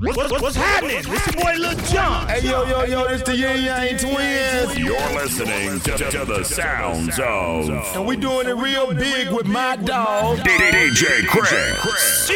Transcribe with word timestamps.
What, 0.00 0.42
what's 0.42 0.56
happening? 0.56 1.02
This 1.02 1.26
your 1.26 1.42
boy 1.42 1.54
Lil 1.56 1.74
Jon. 1.86 2.28
Hey, 2.28 2.46
yo, 2.46 2.64
yo, 2.64 2.84
yo, 2.84 3.08
this 3.08 3.22
the 3.22 3.34
Yin 3.34 3.64
Yang 3.64 3.98
Twins. 3.98 4.78
You're 4.78 5.14
listening 5.14 5.80
to, 5.80 6.10
to 6.10 6.24
the 6.26 6.44
sounds 6.44 7.18
of 7.18 7.96
And 7.96 8.06
we 8.06 8.16
doing 8.16 8.46
it 8.46 8.56
real 8.56 8.92
big 8.92 9.32
with 9.32 9.46
my 9.46 9.76
dog. 9.76 10.38
DJ 10.40 11.26
Chris. 11.26 12.28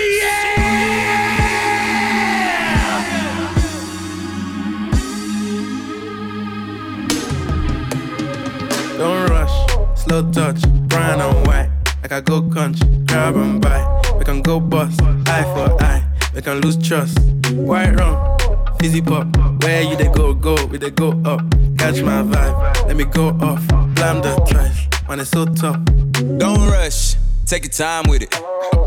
Don't 8.97 9.31
rush, 9.31 9.99
slow 9.99 10.31
touch, 10.31 10.63
brown 10.89 11.21
and 11.21 11.47
white. 11.47 11.71
Like 12.03 12.13
I 12.13 12.21
go 12.23 12.41
country, 12.41 12.89
grab 13.05 13.37
and 13.37 13.61
buy. 13.61 14.15
We 14.19 14.25
can 14.25 14.41
go 14.41 14.61
bust, 14.61 15.01
eye 15.03 15.43
for 15.55 15.83
eye. 15.83 16.10
We 16.35 16.43
can 16.43 16.61
lose 16.61 16.77
trust. 16.77 17.19
White 17.53 17.93
rum, 17.99 18.39
fizzy 18.81 19.03
pop. 19.03 19.27
Where 19.63 19.83
you 19.83 19.97
they 19.97 20.09
go, 20.09 20.33
go, 20.33 20.55
we 20.67 20.79
they 20.79 20.91
go 20.91 21.11
up. 21.25 21.41
Catch 21.79 22.03
my 22.03 22.23
vibe, 22.23 22.87
let 22.87 22.97
me 22.97 23.05
go 23.05 23.29
off. 23.41 23.67
Blam 23.95 24.23
the 24.23 24.35
trash, 24.49 24.89
man, 25.09 25.21
it's 25.21 25.31
so 25.31 25.45
tough. 25.45 25.81
Don't 26.39 26.69
rush, 26.71 27.17
take 27.47 27.65
your 27.65 27.73
time 27.73 28.05
with 28.09 28.23
it. 28.23 28.35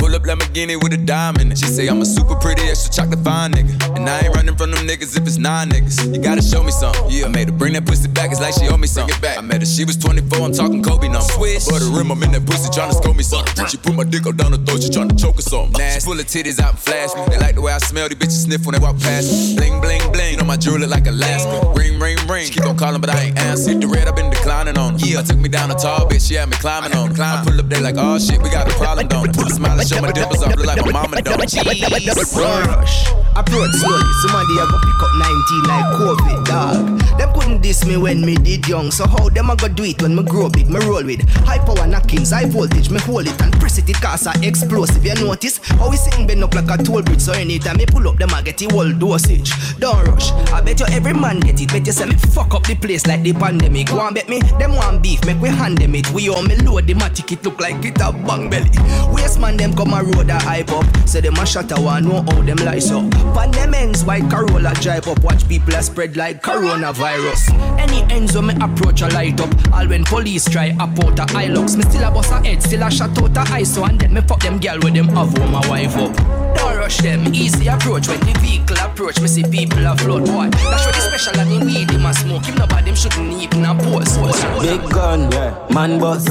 Pull 0.03 0.16
up 0.16 0.23
Lamborghini 0.23 0.75
with 0.84 0.91
a 0.91 0.98
diamond. 0.98 1.57
She 1.57 1.63
say 1.63 1.88
I'm 1.88 2.02
a 2.02 2.05
super 2.05 2.35
pretty 2.35 2.63
extra 2.63 2.91
chocolate 2.91 3.23
fine 3.23 3.53
nigga. 3.53 3.95
And 3.95 4.03
I 4.09 4.20
ain't 4.20 4.35
running 4.35 4.53
from 4.57 4.71
them 4.71 4.85
niggas 4.85 5.16
if 5.16 5.25
it's 5.25 5.38
nine 5.38 5.70
niggas. 5.70 6.13
You 6.13 6.21
gotta 6.21 6.41
show 6.41 6.61
me 6.61 6.71
something. 6.71 7.07
Yeah, 7.07 7.27
I 7.27 7.30
made 7.30 7.48
her 7.48 7.55
bring 7.55 7.71
that 7.71 7.85
pussy 7.85 8.09
back. 8.09 8.30
It's 8.30 8.41
like 8.41 8.53
she 8.53 8.67
owe 8.67 8.75
me 8.75 8.85
something. 8.85 9.17
Back. 9.21 9.38
I 9.38 9.41
met 9.41 9.61
her, 9.61 9.66
she 9.66 9.85
was 9.85 9.95
24. 9.95 10.45
I'm 10.45 10.52
talking 10.52 10.84
Kobe 10.84 11.08
number. 11.08 11.21
Swish. 11.21 11.63
But 11.71 11.80
the 11.80 11.88
rim, 11.95 12.11
I'm 12.11 12.21
in 12.21 12.34
that 12.34 12.45
pussy 12.45 12.70
trying 12.70 12.89
to 12.91 12.95
score 12.95 13.13
me 13.13 13.23
something. 13.23 13.66
She 13.67 13.77
put 13.77 13.95
my 13.95 14.03
dick 14.03 14.27
up 14.27 14.35
down 14.35 14.52
the 14.52 14.58
throat. 14.58 14.84
She 14.84 14.89
trying 14.89 15.08
to 15.08 15.16
choke 15.16 15.39
or 15.39 15.41
something. 15.41 15.71
Nasty. 15.80 16.03
full 16.03 16.20
of 16.20 16.27
titties 16.27 16.59
out 16.59 16.75
and 16.75 16.80
flash 16.80 17.16
me. 17.16 17.23
They 17.31 17.39
like 17.39 17.55
the 17.55 17.61
way 17.61 17.72
I 17.72 17.77
smell. 17.77 18.09
These 18.09 18.20
bitches 18.20 18.44
sniff 18.44 18.66
when 18.67 18.75
they 18.75 18.83
walk 18.83 18.99
past 18.99 19.31
me. 19.31 19.55
Bling, 19.55 19.80
bling, 19.80 20.03
bling. 20.11 20.35
You 20.35 20.38
know 20.44 20.49
my 20.52 20.58
jewelry 20.58 20.83
like 20.85 21.08
Alaska. 21.08 21.63
Ring, 21.80 21.95
ring, 21.95 22.20
ring. 22.27 22.52
She 22.52 22.59
keep 22.59 22.67
on 22.67 22.75
calling, 22.75 23.00
but 23.00 23.09
I 23.09 23.31
ain't 23.31 23.39
answer. 23.39 23.72
The 23.72 23.88
red, 23.88 24.09
I've 24.09 24.19
been 24.19 24.30
declining 24.30 24.78
on 24.78 25.00
her. 25.00 25.06
Yeah, 25.08 25.19
I 25.19 25.23
took 25.23 25.39
me 25.39 25.47
down 25.47 25.72
a 25.72 25.80
tall 25.80 26.11
bitch. 26.11 26.28
She 26.28 26.35
had 26.35 26.52
me 26.52 26.59
climbing 26.59 26.91
on 26.91 27.16
her. 27.16 27.23
I 27.23 27.39
pull 27.47 27.56
up 27.56 27.72
there 27.72 27.80
like, 27.80 27.95
oh 27.97 28.19
shit, 28.19 28.44
we 28.44 28.52
got 28.52 28.67
a 28.67 28.75
problem, 28.75 29.08
don't 29.08 29.31
it? 29.31 29.39
Smile 29.53 29.80
and 29.94 29.95
show 29.95 30.02
my 30.02 30.11
dimples 30.11 30.44
off. 30.44 30.55
Look 30.55 30.66
like 30.66 30.86
my 30.86 30.91
mama 30.91 31.22
don't. 31.22 31.39
Jeez. 31.41 32.36
Don't 32.36 32.67
rush. 32.67 33.11
Approach 33.36 33.72
slowly. 33.73 34.03
Somebody 34.22 34.53
I 34.59 34.67
go 34.69 34.77
pick 34.77 35.02
up 35.02 35.13
19 35.17 35.63
like 35.66 35.85
COVID, 35.97 36.45
dog. 36.45 37.17
Them 37.17 37.33
couldn't 37.33 37.61
diss 37.61 37.85
me 37.85 37.97
when 37.97 38.25
me 38.25 38.35
did 38.35 38.67
young. 38.67 38.91
So 38.91 39.08
how 39.08 39.30
them 39.30 39.50
I 39.50 39.55
go 39.55 39.67
do 39.67 39.83
it 39.83 40.02
when 40.02 40.16
me 40.16 40.23
grow 40.23 40.50
big? 40.50 40.69
Me 40.69 40.80
roll 40.85 41.03
with 41.03 41.27
high 41.45 41.58
power 41.58 41.88
knockings, 41.88 42.31
high 42.31 42.45
voltage. 42.45 42.89
Me 42.89 43.00
hold 43.00 43.27
it 43.27 43.41
and 43.41 43.53
press 43.53 43.77
it. 43.77 43.89
It 43.89 43.95
cause 43.95 44.27
a 44.27 44.33
explosive. 44.44 45.03
You 45.03 45.16
notice 45.16 45.58
how 45.58 45.89
we 45.89 45.97
sing 45.97 46.28
bend 46.28 46.44
up 46.44 46.53
like 46.53 46.69
a 46.69 46.83
toll 46.83 47.02
bridge. 47.02 47.22
So 47.22 47.33
anytime 47.33 47.78
me 47.78 47.85
pull 47.85 48.07
up, 48.07 48.17
them 48.17 48.33
I 48.33 48.41
get 48.41 48.57
the 48.57 48.67
whole 48.67 48.91
dosage. 48.91 49.52
Don't 49.80 50.05
rush. 50.07 50.31
I 50.53 50.61
bet 50.61 50.80
you 50.80 50.85
every 50.91 51.13
man 51.13 51.39
get 51.39 51.59
it. 51.61 51.69
Bet 51.69 51.88
you 51.88 51.94
say 51.94 52.05
me 52.05 52.16
fuck 52.16 52.53
up 52.53 52.63
the 52.63 52.75
place 52.75 53.07
like 53.07 53.23
the 53.23 53.33
pandemic. 53.33 53.88
Go 53.88 54.00
and 54.05 54.16
bet 54.16 54.30
me 54.30 54.41
them 54.59 54.75
want 54.75 55.02
beef. 55.02 55.25
Make 55.25 55.41
we 55.41 55.50
hand 55.50 55.80
them 55.80 55.95
it. 55.95 56.09
We 56.11 56.30
all 56.30 56.44
me 56.44 56.55
load 56.57 56.85
the 56.85 56.94
matic. 56.94 57.31
It 57.31 57.44
look 57.44 57.59
like 57.59 57.83
it 57.83 58.00
a 58.00 58.11
bang 58.11 58.50
belly. 58.50 58.69
Waste 59.11 59.39
man 59.39 59.57
them 59.57 59.73
come 59.84 59.94
a 59.94 60.03
road 60.03 60.30
a 60.30 60.39
hype 60.39 60.72
up. 60.72 60.86
Say 61.08 61.22
them 61.22 61.36
a 61.36 61.44
a 61.44 61.81
one 61.81 62.06
know 62.06 62.22
how 62.22 62.42
them 62.42 62.58
lies 62.58 62.92
up. 62.92 63.09
Pan 63.12 63.52
them 63.52 63.73
ends 63.73 64.03
white 64.03 64.30
Corolla 64.30 64.73
drive 64.75 65.08
up. 65.08 65.22
Watch 65.23 65.48
people 65.48 65.75
a 65.75 65.84
spread 65.84 66.16
like 66.16 66.42
coronavirus. 66.42 67.53
Any 67.80 68.02
ends 68.14 68.36
when 68.36 68.48
me 68.48 68.56
approach 68.62 69.02
a 69.02 69.08
light 69.09 69.40
up. 69.42 69.52
All 69.73 69.88
when 69.88 70.03
police 70.06 70.45
try 70.45 70.72
up 70.80 70.98
out 71.03 71.20
a 71.20 71.38
eye 71.38 71.48
locks. 71.48 71.75
Me 71.75 71.84
still 71.84 72.03
a 72.03 72.12
bust 72.12 72.31
a 72.31 72.36
head, 72.48 72.62
still 72.62 72.84
a 72.84 72.92
shot 72.92 73.17
out 73.22 73.38
a 73.38 73.53
eye 73.53 73.64
so 73.64 73.84
and 73.84 74.00
then 74.00 74.14
me 74.14 74.22
fuck 74.22 74.42
them 74.42 74.59
girl 74.59 74.80
with 74.80 74.94
them 74.94 75.09
have 75.09 75.38
my 75.52 75.67
wife 75.67 75.95
up. 75.97 76.53
Don't 76.84 76.89
rush 76.89 76.98
them, 76.98 77.34
easy 77.34 77.67
approach 77.67 78.09
when 78.09 78.20
the 78.20 78.38
vehicle 78.42 78.76
approach. 78.76 79.22
Me 79.22 79.28
see 79.30 79.44
people 79.44 79.88
afloat, 79.88 80.26
boy. 80.26 80.50
That's 80.50 80.86
what 80.86 80.94
the 80.94 81.00
special 81.00 81.40
and 81.40 81.50
the 81.50 81.66
weed 81.66 81.90
him 81.90 82.06
a 82.06 82.14
smoke. 82.14 82.44
Him 82.44 82.56
nobody 82.56 82.88
them 82.88 82.95
shouldn't 82.95 83.31
even 83.42 83.64
a 83.64 83.73
pose. 83.73 84.17
Big 84.59 84.81
gun, 84.92 85.30
man 85.73 85.98
boss. 85.98 86.28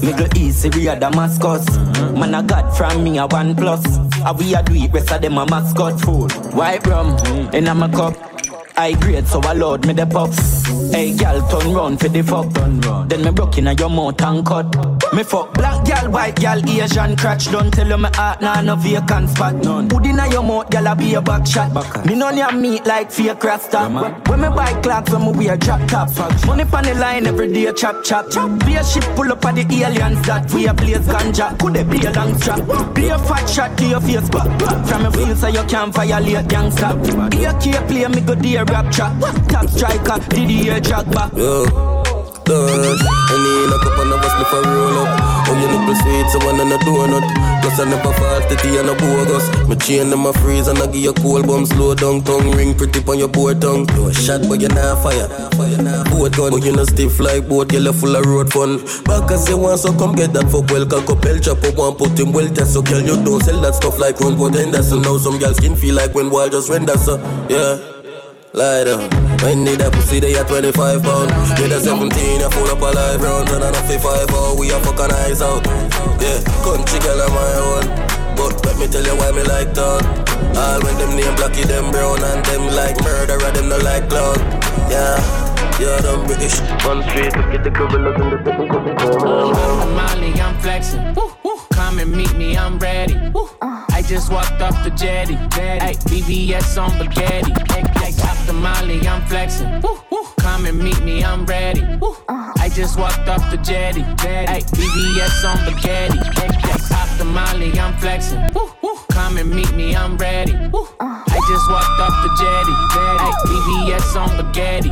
Me 0.00 0.12
go 0.12 0.28
easy, 0.36 0.68
we 0.70 0.86
are 0.86 0.94
Damascus. 0.94 1.66
Mm-hmm. 1.66 2.20
Man 2.20 2.34
a 2.36 2.42
god 2.44 2.70
from 2.76 3.02
me 3.02 3.18
a 3.18 3.26
one 3.26 3.56
plus. 3.56 3.84
A 4.24 4.32
we 4.32 4.54
a 4.54 4.62
do 4.62 4.74
it, 4.74 4.92
rest 4.92 5.10
of 5.10 5.22
them 5.22 5.38
a 5.38 5.46
mascot. 5.46 6.00
Fool. 6.00 6.28
White 6.54 6.86
rum 6.86 7.16
mm-hmm. 7.16 7.56
in 7.56 7.66
a 7.66 7.74
my 7.74 7.90
cup. 7.90 8.14
I 8.78 8.92
grade 8.92 9.26
so 9.26 9.40
I 9.40 9.54
load 9.54 9.86
me 9.86 9.94
the 9.94 10.06
puffs. 10.06 10.66
Hey 10.92 11.16
gal, 11.16 11.40
turn 11.48 11.72
round 11.72 11.98
for 11.98 12.08
the 12.08 12.22
fuck. 12.22 12.52
Then 13.08 13.24
me 13.24 13.30
broke 13.30 13.56
in 13.56 13.68
a 13.68 13.72
your 13.72 13.88
mouth 13.88 14.20
and 14.20 14.44
cut. 14.44 14.66
Me 15.14 15.22
fuck 15.22 15.54
black 15.54 15.84
gal, 15.86 16.10
white 16.10 16.36
gal, 16.36 16.58
Asian 16.68 17.16
crotch. 17.16 17.50
Don't 17.50 17.72
tell 17.72 17.88
you 17.88 17.96
me 17.96 18.10
heart 18.12 18.42
nah 18.42 18.60
no 18.60 18.76
vacant 18.76 19.30
spot. 19.30 19.54
None. 19.54 19.88
Put 19.88 20.04
in 20.04 20.18
a 20.18 20.28
your 20.28 20.42
mouth, 20.42 20.68
gal, 20.68 20.88
I 20.88 20.94
be 20.94 21.14
a 21.14 21.22
back 21.22 21.46
shot. 21.46 21.72
Me 22.04 22.14
none 22.14 22.36
ya 22.36 22.50
meat 22.50 22.84
like 22.84 23.10
fake 23.10 23.42
rasta. 23.42 23.88
When 24.28 24.40
me 24.42 24.48
buy 24.48 24.78
clocks, 24.82 25.10
when 25.10 25.22
me 25.22 25.46
wear 25.46 25.56
drop 25.56 25.80
top. 25.88 26.10
Money 26.46 26.64
on 26.64 26.84
the 26.84 26.94
line 26.96 27.26
every 27.26 27.50
day, 27.50 27.72
chop 27.72 28.04
chop. 28.04 28.30
chop. 28.30 28.50
Be 28.66 28.74
a 28.74 28.84
ship 28.84 29.04
pull 29.16 29.32
up 29.32 29.44
at 29.46 29.54
the 29.54 29.84
aliens 29.84 30.20
that 30.26 30.52
we 30.52 30.66
a 30.66 30.74
place 30.74 30.98
ganja. 30.98 31.58
Could 31.58 31.74
they 31.74 31.84
be 31.84 32.04
a 32.04 32.12
long 32.12 32.36
strap? 32.38 32.94
Be 32.94 33.08
a 33.08 33.18
fat 33.18 33.46
shot 33.48 33.78
to 33.78 33.86
your 33.86 34.00
face, 34.02 34.28
but 34.28 34.46
from 34.86 35.06
a 35.06 35.12
feel 35.12 35.34
so 35.34 35.48
you 35.48 35.64
can't 35.64 35.94
violate 35.94 36.46
gangsta. 36.46 37.30
Be 37.30 37.44
a 37.44 37.58
key 37.58 37.72
play, 37.88 38.06
me 38.08 38.20
go 38.20 38.34
dear 38.34 38.65
rapture. 38.68 39.10
Top 39.48 39.68
striker, 39.68 40.18
did 40.30 40.48
the 40.48 40.70
air 40.70 40.80
drag 40.80 41.10
back. 41.12 41.32
Dutch. 42.46 43.02
Any 43.34 43.66
in 43.66 43.72
a 43.74 43.78
cup 43.82 43.98
and 43.98 44.12
a 44.12 44.16
bus 44.22 44.34
before 44.38 44.62
roll 44.62 44.98
up. 45.02 45.08
Oh, 45.48 45.54
you 45.58 45.66
nipple 45.66 45.98
sweet, 45.98 46.30
so 46.30 46.38
one 46.46 46.60
and 46.60 46.72
a 46.72 46.78
donut. 46.78 47.26
Plus 47.60 47.80
I 47.80 47.90
never 47.90 48.12
fast 48.14 48.48
the 48.48 48.54
tea 48.62 48.78
and 48.78 48.88
a 48.88 48.94
bogus. 48.94 49.42
Me 49.66 49.74
chain 49.74 50.10
them 50.10 50.26
a 50.26 50.32
freeze 50.32 50.68
and 50.68 50.78
I 50.78 50.86
give 50.86 51.02
you 51.02 51.12
cold 51.14 51.48
bum 51.48 51.66
slow 51.66 51.94
down 51.96 52.22
tongue 52.22 52.52
ring 52.52 52.74
pretty 52.76 53.02
on 53.10 53.18
your 53.18 53.26
board 53.26 53.60
tongue. 53.60 53.88
You 53.94 54.06
a 54.06 54.14
shot 54.14 54.42
but 54.48 54.60
you 54.60 54.68
not 54.68 55.02
fire. 55.02 55.26
Boat 56.06 56.36
gun, 56.36 56.52
but 56.52 56.62
you 56.62 56.70
no 56.70 56.84
stiff 56.84 57.18
like 57.18 57.48
boat, 57.48 57.72
you 57.72 57.92
full 57.92 58.14
of 58.14 58.24
road 58.24 58.52
fun. 58.52 58.78
Back 59.02 59.30
as 59.32 59.48
you 59.48 59.58
want, 59.58 59.80
so 59.80 59.92
come 59.98 60.14
get 60.14 60.32
that 60.34 60.46
fuck 60.46 60.70
well. 60.70 60.86
Cock 60.86 61.10
up, 61.10 61.26
El 61.26 61.40
chop 61.40 61.64
up 61.64 61.74
one, 61.74 61.96
put 61.96 62.14
him 62.14 62.30
well 62.32 62.46
test. 62.54 62.74
So 62.74 62.82
girl, 62.82 63.02
you 63.02 63.18
don't 63.24 63.42
sell 63.42 63.60
that 63.62 63.74
stuff 63.74 63.98
like 63.98 64.20
run 64.20 64.38
but 64.38 64.54
Henderson. 64.54 65.02
Now 65.02 65.18
some 65.18 65.38
girls 65.38 65.56
skin 65.56 65.74
feel 65.74 65.96
like 65.96 66.14
when 66.14 66.30
wild 66.30 66.52
just 66.52 66.70
render 66.70 66.96
so 66.96 67.18
yeah. 67.50 67.95
Lie 68.56 68.84
down. 68.84 69.04
When 69.44 69.64
need 69.64 69.84
that 69.84 69.92
pussy, 69.92 70.18
they 70.18 70.32
at 70.32 70.48
25 70.48 71.04
pound. 71.04 71.28
With 71.60 71.76
a 71.76 71.78
17, 71.78 72.08
I 72.40 72.48
full 72.48 72.72
up 72.72 72.80
a 72.80 72.88
live 72.88 73.20
round. 73.20 73.52
And 73.52 73.60
enough 73.60 73.84
for 73.84 74.00
5 74.00 74.32
out, 74.32 74.56
we 74.56 74.72
a 74.72 74.80
fucking 74.80 75.12
eyes 75.12 75.44
out. 75.44 75.60
Yeah, 76.16 76.40
country 76.64 76.96
girl 77.04 77.20
on 77.20 77.36
my 77.36 77.52
own. 77.60 77.84
But 78.32 78.56
let 78.64 78.80
me 78.80 78.88
tell 78.88 79.04
you 79.04 79.12
why 79.12 79.28
me 79.36 79.44
like 79.44 79.76
town. 79.76 80.00
All 80.56 80.80
when 80.80 80.96
them 80.96 81.12
name 81.20 81.36
blacky, 81.36 81.68
them 81.68 81.92
brown. 81.92 82.24
And 82.24 82.40
them 82.48 82.64
like 82.72 82.96
murderer, 83.04 83.52
them 83.52 83.68
no 83.68 83.76
like 83.84 84.08
clown. 84.08 84.40
Yeah. 84.88 85.20
Yeah, 85.76 86.00
them 86.00 86.24
British. 86.24 86.56
One 86.80 87.04
street, 87.12 87.36
look 87.36 87.52
at 87.52 87.60
the 87.60 87.68
cover, 87.68 88.00
look 88.00 88.16
in 88.16 88.30
the 88.32 88.40
thing, 88.40 88.72
come 88.72 88.88
I'm 88.88 89.92
Molly, 89.92 90.32
I'm 90.40 90.56
flexing. 90.64 91.12
Woo, 91.12 91.28
woo. 91.44 91.60
Come 91.76 91.98
and 91.98 92.10
meet 92.10 92.32
me, 92.32 92.56
I'm 92.56 92.78
ready. 92.78 93.20
I 93.60 93.65
just 94.06 94.30
walked 94.30 94.62
off 94.62 94.84
the 94.84 94.90
jetty. 94.90 95.34
Hey, 95.54 95.94
BBS 96.06 96.80
on 96.80 96.90
spaghetti. 96.90 97.52
Hey, 97.72 98.12
after 98.22 98.52
Molly, 98.52 99.06
I'm 99.06 99.26
flexing. 99.26 99.82
Come 100.38 100.66
and 100.66 100.78
meet 100.78 101.00
me, 101.02 101.24
I'm 101.24 101.44
ready. 101.44 101.82
Uh-huh. 101.82 102.52
I 102.58 102.68
just 102.68 102.98
walked 102.98 103.28
off 103.28 103.50
the 103.50 103.56
jetty. 103.56 104.02
Hey, 104.22 104.62
BBS 104.78 105.44
on 105.44 105.58
spaghetti. 105.58 106.18
Hey, 106.40 106.48
after 106.94 107.24
Molly, 107.24 107.78
I'm 107.78 107.96
flexing. 107.98 108.38
Come 109.16 109.38
and 109.38 109.50
meet 109.50 109.72
me, 109.74 109.96
I'm 109.96 110.18
ready. 110.18 110.52
Uh-huh. 110.52 110.94
I 111.00 111.40
just 111.48 111.70
walked 111.70 112.00
off 112.04 112.16
the 112.22 112.30
jetty. 112.36 112.76
Hey, 112.92 113.32
BBS 113.48 114.14
on 114.14 114.28
spaghetti. 114.28 114.90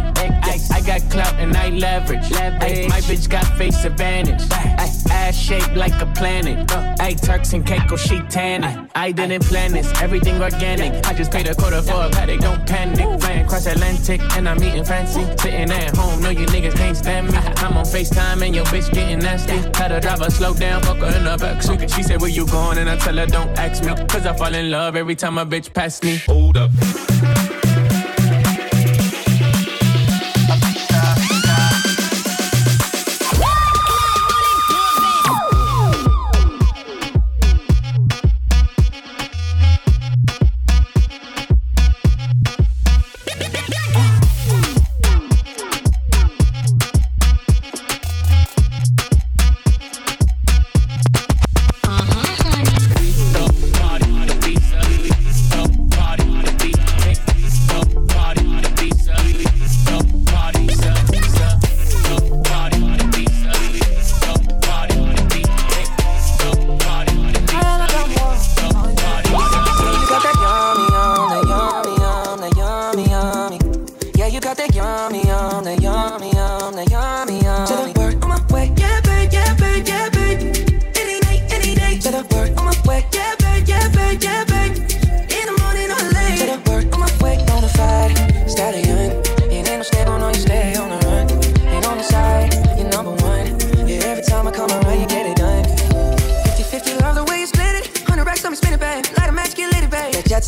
I 0.73 0.81
got 0.81 1.11
clout 1.11 1.35
and 1.35 1.55
I 1.55 1.69
leverage. 1.69 2.33
Ay, 2.33 2.87
my 2.89 3.01
bitch 3.03 3.29
got 3.29 3.45
face 3.59 3.85
advantage. 3.85 4.43
Ay, 4.51 4.89
ass 5.11 5.37
shaped 5.37 5.75
like 5.77 6.01
a 6.01 6.07
planet. 6.07 6.71
Ay, 7.01 7.15
Turks 7.15 7.53
and 7.53 7.67
Caicos, 7.67 8.01
she 8.01 8.21
tanning. 8.31 8.89
I 8.95 9.13
didn't 9.13 9.45
plan 9.45 9.73
this, 9.73 9.93
everything 10.01 10.41
organic. 10.41 11.07
I 11.07 11.13
just 11.13 11.31
paid 11.31 11.47
a 11.49 11.55
quarter 11.55 11.83
for 11.83 12.05
a 12.05 12.11
paddock, 12.11 12.41
don't 12.41 12.67
panic. 12.67 13.21
Flying 13.21 13.47
cross 13.47 13.67
Atlantic 13.67 14.21
and 14.37 14.49
I'm 14.49 14.63
eating 14.63 14.85
fancy. 14.85 15.25
Sitting 15.39 15.71
at 15.71 15.97
home, 15.97 16.23
no 16.23 16.31
you 16.31 16.47
niggas 16.47 16.77
can't 16.77 16.97
stand 16.97 17.31
me. 17.31 17.37
I'm 17.37 17.77
on 17.77 17.85
FaceTime 17.85 18.43
and 18.45 18.55
your 18.55 18.65
bitch 18.67 18.91
getting 18.93 19.19
nasty. 19.19 19.57
Had 19.79 19.93
a 19.93 20.01
driver 20.01 20.31
slow 20.31 20.55
down, 20.55 20.83
fuck 20.83 20.97
her 20.99 21.17
in 21.17 21.25
the 21.25 21.37
backseat. 21.37 21.95
She 21.95 22.03
said, 22.03 22.21
Where 22.21 22.31
you 22.31 22.47
going? 22.47 22.79
And 22.79 22.89
I 22.89 22.97
tell 22.97 23.17
her, 23.17 23.27
Don't 23.27 23.51
ask 23.59 23.85
me. 23.85 23.93
Cause 24.15 24.27
I 24.27 24.33
fall 24.33 24.55
in 24.55 24.71
love 24.71 24.95
every 24.95 25.17
time 25.17 25.39
a 25.39 25.45
bitch 25.45 25.75
pass 25.75 26.01
me. 26.05 26.19
Hold 26.29 26.57
up. 26.57 26.71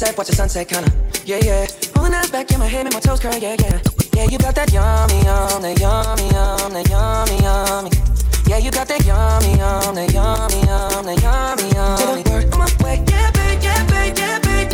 Lit, 0.01 0.07
babe. 0.07 0.07
That 0.07 0.07
jet 0.07 0.07
set, 0.07 0.19
watch 0.19 0.27
the 0.29 0.35
sunset, 0.35 0.69
kinda. 0.69 0.91
Yeah, 1.25 1.39
yeah. 1.43 1.67
Pulling 1.95 2.13
that 2.13 2.31
back 2.33 2.51
in 2.51 2.59
my 2.59 2.67
head, 2.67 2.85
make 2.85 2.95
my 2.95 3.01
toes 3.01 3.21
curl, 3.21 3.35
yeah, 3.35 3.57
yeah. 3.59 3.81
Yeah, 4.15 4.25
you 4.31 4.39
got 4.39 4.55
that 4.55 4.73
yummy, 4.73 5.25
yum, 5.25 5.63
that 5.63 5.79
yummy, 5.81 6.29
yum, 6.33 6.73
that 6.73 6.89
yummy, 6.89 7.43
yummy. 7.43 7.91
Yeah, 8.47 8.59
you 8.59 8.71
got 8.71 8.89
that 8.89 9.05
yummy, 9.05 9.59
yum, 9.59 9.95
that 9.95 10.13
yummy, 10.13 10.61
yum, 10.67 11.05
that 11.05 11.23
yummy, 11.23 11.69
yummy. 11.75 12.23
To 12.23 12.31
the 12.31 12.31
work 12.31 12.53
on 12.55 12.59
my 12.61 12.85
way, 12.85 13.05
yeah, 13.09 13.31
babe, 13.33 13.63
yeah, 13.63 13.85
babe, 13.87 14.19
yeah, 14.19 14.39
babe. 14.41 14.73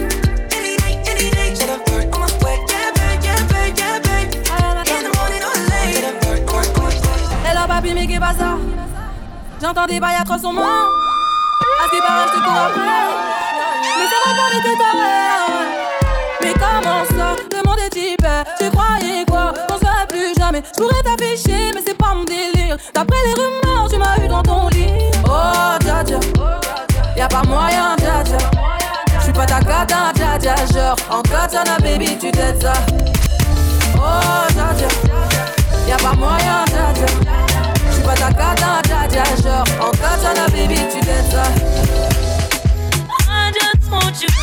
Any 0.52 0.76
night, 0.76 1.08
any 1.08 1.30
day. 1.30 1.54
To 1.54 1.64
the 1.66 1.78
work 1.90 2.14
on 2.14 2.20
my 2.20 2.28
way, 2.44 2.58
yeah, 2.70 2.90
babe, 2.94 3.24
yeah, 3.24 3.42
babe, 3.50 3.78
yeah, 3.78 3.98
babe. 4.02 4.30
In 4.90 5.02
the 5.06 5.12
morning 5.16 5.42
or 5.42 5.56
late. 5.70 5.94
To 5.96 6.00
the 6.02 6.12
work, 6.26 6.44
work, 6.52 6.70
work, 6.78 6.96
work. 7.02 7.22
Et 7.50 7.54
là, 7.54 7.66
papi, 7.66 7.94
mais 7.94 8.06
qu'est 8.06 8.20
pas 8.20 8.34
ça 8.34 8.58
J'entends 9.60 9.86
des 9.86 10.00
bails 10.00 10.16
à 10.20 10.24
trop 10.24 10.38
son 10.38 10.52
nom. 10.52 10.62
À 10.62 11.84
ce 11.86 11.90
qui 11.90 12.00
paraît, 12.02 12.28
je 12.28 12.38
te 12.38 12.44
cours 12.44 12.54
après. 12.54 13.41
Mais 16.40 16.54
comment 16.54 17.04
ça 17.16 17.36
Le 17.50 17.69
monde 17.69 17.78
hyper. 17.94 18.44
Tu 18.58 18.70
croyais 18.70 19.24
quoi? 19.28 19.52
On 19.70 19.74
se 19.74 20.06
plus 20.08 20.34
jamais. 20.38 20.62
Je 20.76 20.82
pourrais 20.82 21.02
t'afficher, 21.02 21.70
mais 21.74 21.80
c'est 21.86 21.96
pas 21.96 22.14
mon 22.14 22.24
délire. 22.24 22.76
D'après 22.94 23.16
les 23.26 23.34
rumeurs, 23.34 23.88
tu 23.90 23.98
m'as 23.98 24.16
eu 24.24 24.28
dans 24.28 24.42
ton 24.42 24.69
lit. 24.69 24.88
Oh, 25.24 25.76
dja 25.80 26.04
dja. 26.04 26.19
Y'a 27.16 27.28
pas 27.28 27.42
moyen, 27.42 27.96
dja 27.98 28.24
dja. 28.24 28.38
J'suis 29.20 29.32
pas 29.32 29.46
ta 29.46 29.60
cata, 29.60 30.12
dja 30.14 30.38
dja. 30.38 30.54
Genre, 30.72 30.96
en 31.10 31.22
katana, 31.22 31.76
baby, 31.80 32.19
tu 32.19 32.30
t'aides 32.30 32.62
ça. 32.62 32.72
Oh, 33.96 34.52
dja 34.54 34.74
dja. 34.76 34.88
Y'a 35.88 35.96
pas 35.96 36.14
moyen, 36.14 36.64
dja 36.66 36.92
dja. 36.94 37.06
J'suis 37.90 38.02
pas 38.02 38.14
ta 38.14 38.32
cata, 38.32 38.82
dja 38.84 39.08
dja. 39.08 39.24
Genre, 39.42 39.64
en 39.80 39.90
katana, 39.90 40.46
baby, 40.48 40.80
tu 40.92 41.00
t'aides 41.00 41.30
ça. 41.30 42.11
Just 43.92 44.22
you 44.22 44.41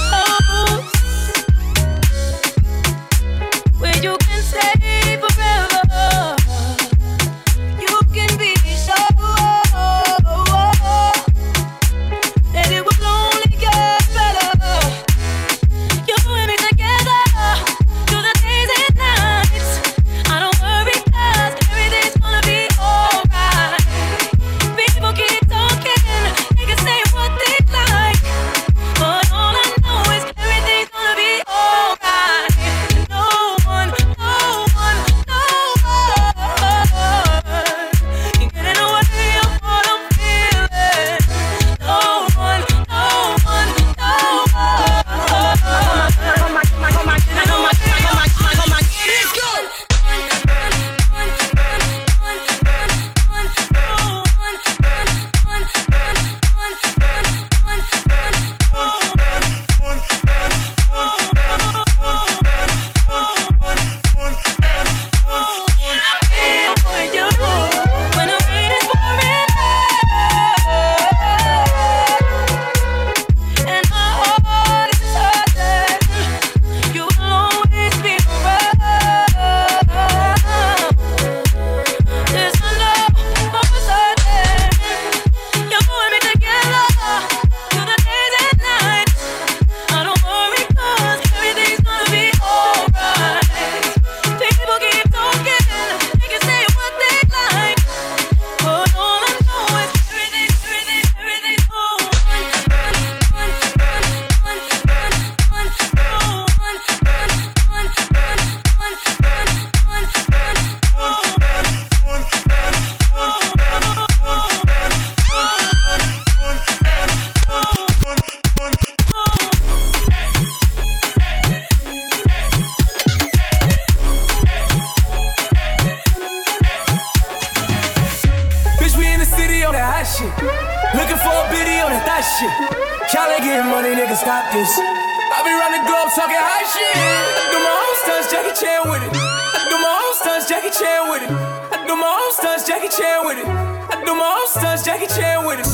stunts, 144.49 144.83
Jackie 144.83 145.05
Chan 145.05 145.45
with 145.45 145.59
it. 145.59 145.65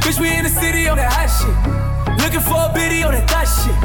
Bitch, 0.00 0.18
we 0.18 0.34
in 0.34 0.44
the 0.44 0.50
city 0.50 0.88
on 0.88 0.96
that 0.96 1.12
hot 1.12 1.28
shit. 1.28 1.52
Looking 2.24 2.40
for 2.40 2.56
a 2.56 2.72
biddy 2.72 3.02
on 3.02 3.12
that 3.12 3.28
thot 3.28 3.44
shit. 3.44 3.76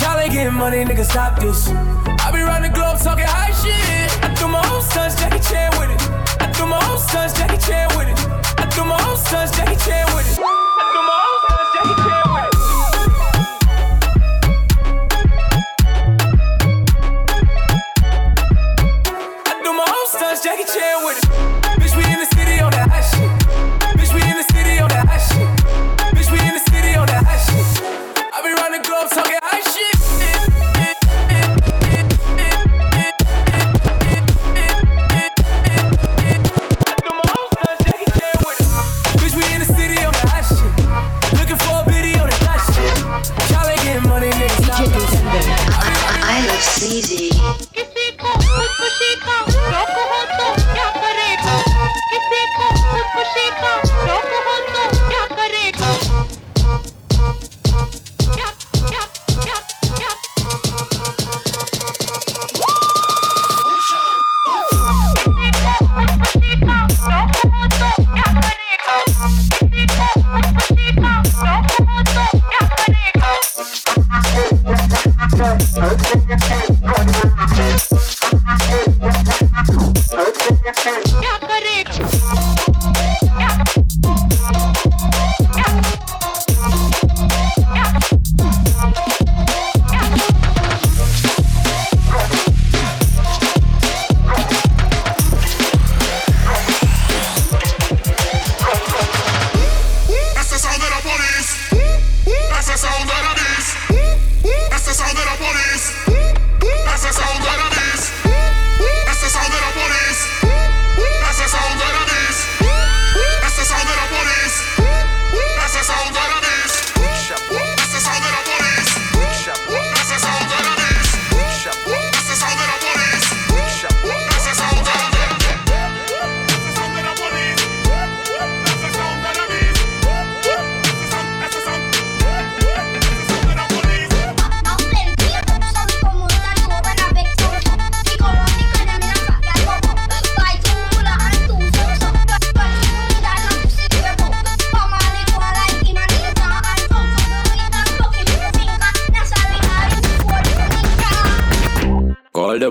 Y'all 0.00 0.18
ain't 0.18 0.32
getting 0.32 0.52
money, 0.52 0.84
nigga, 0.84 1.04
stop 1.04 1.40
this. 1.40 1.68
I 1.68 2.30
be 2.30 2.40
round 2.40 2.64
the 2.64 2.68
globe 2.68 2.98
talking 3.00 3.24
high 3.24 3.52
shit. 3.56 4.12
I 4.22 4.34
threw 4.34 4.48
my 4.48 4.60
own 4.68 4.82
stunts, 4.82 5.16
Jackie 5.16 5.40
Chan 5.40 5.72
with 5.78 5.90
it. 5.90 6.00
I 6.40 6.52
threw 6.52 6.66
my 6.66 6.80
own 6.90 6.98
stunts, 6.98 7.32
Jackie 7.38 7.58
Chan 7.58 7.88
with 7.96 8.08
it. 8.08 8.18
I 8.60 8.68
do 8.76 8.84
my 8.84 9.00
own 9.08 9.16
stunts, 9.16 9.56
Jackie 9.56 9.80
Chan 9.80 10.06
with 10.14 10.28
it. 10.38 10.55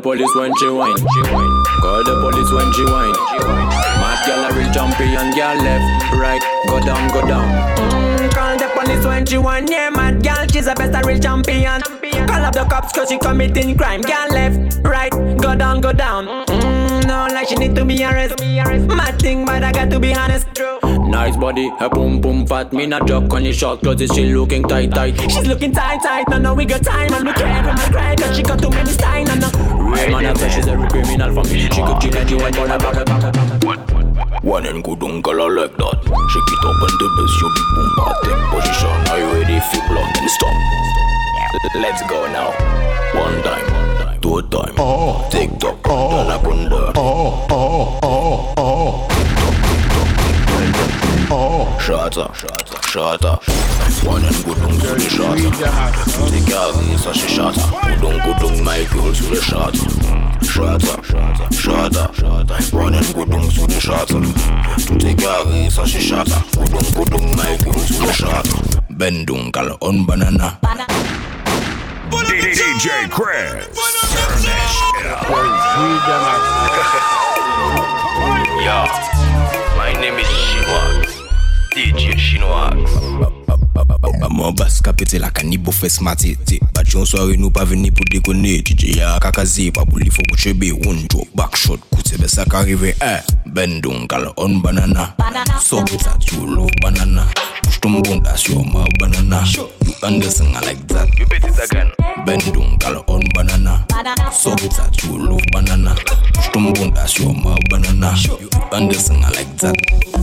Police 0.06 0.36
when 0.36 0.54
she 0.60 0.70
whine. 0.70 0.96
Call 1.82 2.04
the 2.04 2.14
police 2.22 2.52
when 2.54 2.72
she 2.74 2.86
whine. 2.86 3.18
Mad 3.98 4.22
girl 4.28 4.46
a 4.46 4.54
real 4.54 4.72
champion, 4.72 5.34
girl 5.34 5.58
left, 5.66 6.14
right, 6.14 6.42
go 6.68 6.80
down, 6.80 7.10
go 7.10 7.26
down. 7.28 7.50
Mm, 7.90 8.30
call 8.30 8.56
the 8.56 8.68
police 8.78 9.04
when 9.04 9.26
she 9.26 9.40
want, 9.40 9.68
yeah, 9.68 9.90
mad 9.90 10.22
girl, 10.22 10.46
she's 10.46 10.66
the 10.66 10.76
best, 10.76 10.94
a 10.94 11.08
real 11.08 11.20
champion. 11.20 11.82
Call 12.28 12.46
up 12.46 12.54
the 12.54 12.66
cops 12.66 12.94
cause 12.94 13.10
she 13.10 13.18
committing 13.18 13.76
crime. 13.76 14.02
Girl 14.02 14.28
left, 14.30 14.78
right, 14.84 15.10
go 15.42 15.56
down, 15.56 15.82
go 15.82 15.92
down. 15.92 16.28
Mm, 16.46 17.08
no, 17.08 17.26
like 17.34 17.48
she 17.48 17.56
need 17.56 17.74
to 17.74 17.84
be 17.84 18.04
arrested. 18.04 18.40
Mad 18.88 19.20
thing, 19.20 19.44
but 19.44 19.64
I 19.64 19.72
got 19.72 19.90
to 19.90 20.00
be 20.00 20.14
honest. 20.14 20.48
Nice 21.08 21.36
body, 21.36 21.70
her 21.80 21.90
boom 21.90 22.22
boom 22.22 22.46
fat. 22.46 22.74
Me 22.74 22.86
not 22.86 23.08
joke 23.08 23.34
on 23.34 23.42
the 23.42 23.54
short 23.54 23.80
clothes, 23.80 24.08
she 24.14 24.26
looking 24.26 24.64
tight 24.64 24.92
tight. 24.92 25.20
She's 25.20 25.48
looking 25.48 25.72
tight, 25.72 26.04
tight, 26.04 26.30
no, 26.30 26.38
no, 26.38 26.54
we 26.54 26.66
got 26.66 26.84
time, 26.84 27.12
and 27.12 27.26
we 27.26 27.34
can't 27.34 27.66
when 27.66 27.80
I 27.80 27.90
cry, 27.90 28.16
cause 28.16 28.36
she 28.38 28.44
got 28.44 28.60
too 28.62 28.70
many 28.70 28.92
style, 28.92 29.26
no, 29.26 29.36
no. 29.36 29.65
Real 29.96 30.12
man, 30.12 30.26
I 30.26 30.34
say 30.34 30.50
she's 30.50 30.68
a 30.68 30.78
real 30.78 30.90
criminal 30.90 31.34
for 31.34 31.44
me. 31.50 31.62
She 31.62 31.82
could 31.82 32.00
kill 32.02 32.16
anyone, 32.18 32.52
but 32.52 32.70
I 32.72 32.78
got 32.78 32.96
her. 32.96 33.06
One 34.42 34.66
and 34.66 34.84
good 34.84 35.02
uncle 35.02 35.42
I 35.42 35.48
like 35.48 35.76
that. 35.78 35.98
Shake 36.04 36.52
it 36.54 36.66
up 36.68 36.82
and 36.86 36.96
the 37.00 37.08
best 37.18 37.36
your 37.42 37.52
big 37.56 37.68
boom 37.74 37.90
party 37.98 38.34
position. 38.52 38.98
Are 39.10 39.20
you 39.20 39.30
ready? 39.34 39.60
Feel 39.72 39.88
blood 39.88 40.18
and 40.18 40.30
stop. 40.30 40.56
Let's 41.76 42.02
go 42.10 42.28
now. 42.32 42.52
One 43.20 43.42
time, 43.42 44.22
two 44.22 44.42
time. 44.44 44.76
Oh, 44.78 45.28
tick 45.32 45.58
tock, 45.60 45.80
oh, 45.86 46.22
anaconda. 46.22 46.92
Oh, 46.96 47.48
oh, 47.50 48.00
oh, 48.04 48.54
oh. 48.58 49.35
Oh. 51.32 51.66
Shata, 51.80 52.32
shata, 52.34 52.78
shata. 52.92 53.40
Swanen 53.92 54.34
gudung 54.44 54.80
zu 54.80 54.96
de 54.96 55.10
shata. 55.10 55.36
Die 56.32 56.42
Kerl 56.46 56.74
ist 56.94 57.08
asche 57.08 57.30
shata. 57.30 57.62
Gudung, 58.00 58.20
gudung, 58.22 58.64
mein 58.64 58.88
Girl 58.90 59.14
zu 59.14 59.24
de 59.30 59.42
shata. 59.42 59.78
Shata, 60.42 61.04
shata, 61.04 61.50
shata. 61.52 62.62
Swanen 62.62 63.04
gudung 63.14 63.50
zu 63.52 63.68
de 63.68 63.80
shata. 63.80 64.20
Die 64.98 65.16
Kerl 65.16 65.68
ist 65.68 65.80
asche 65.80 66.02
shata. 66.02 66.44
Gudung, 66.56 66.94
gudung, 66.94 67.36
mein 67.36 67.58
Girl 67.60 67.86
zu 67.86 67.94
de 68.06 68.14
shata. 68.14 68.58
Bendung, 68.90 69.52
gal 69.52 69.76
on 69.82 70.06
banana. 70.06 70.58
DJ 72.12 73.10
Chris. 73.10 73.68
Freedom. 75.28 76.26
My 79.86 79.94
name 80.02 80.18
is 80.18 80.28
Chinoax 80.28 81.14
DJ 81.76 82.16
Chinoax 82.18 82.92
Mwen 84.30 84.56
bas 84.56 84.82
kapete 84.82 85.20
la 85.20 85.30
kanibou 85.30 85.74
fes 85.74 86.02
mati 86.02 86.38
Yon 86.94 87.06
swari 87.06 87.38
nou 87.38 87.52
pa 87.52 87.66
veni 87.68 87.92
pou 87.92 88.06
dekone. 88.12 88.62
DJ 88.64 89.00
ya 89.00 89.16
kakaze 89.24 89.72
pa 89.74 89.86
pou 89.86 90.00
li 90.00 90.12
foko 90.14 90.38
chebe. 90.40 90.72
One 90.86 91.08
drop, 91.10 91.28
back 91.36 91.58
shot, 91.58 91.82
koutebe 91.92 92.30
sa 92.30 92.46
karive 92.46 92.96
eh. 93.02 93.22
Bendon 93.46 94.08
kal 94.08 94.34
on 94.38 94.62
banana. 94.62 95.14
Sobe 95.60 95.98
sa 96.00 96.18
chulo 96.20 96.68
banana. 96.82 97.26
Push 97.64 97.80
tom 97.80 98.02
bonda 98.02 98.36
shoma 98.38 98.86
banana. 99.00 99.44
You 99.56 99.68
understand 100.04 100.56
I 100.56 100.62
like 100.62 100.88
that. 100.88 101.10
You 101.20 101.26
bet 101.26 101.44
it 101.44 101.60
again. 101.60 101.92
Bendon 102.26 102.78
kal 102.80 103.04
on 103.08 103.24
banana. 103.34 103.86
Sobe 104.32 104.72
sa 104.72 104.90
chulo 104.92 105.40
banana. 105.52 105.96
Push 106.34 106.50
tom 106.52 106.74
bonda 106.74 107.08
shoma 107.08 107.58
banana. 107.70 108.14
You 108.40 108.50
understand 108.72 109.26
I 109.26 109.30
like 109.30 109.58
that. 109.58 109.76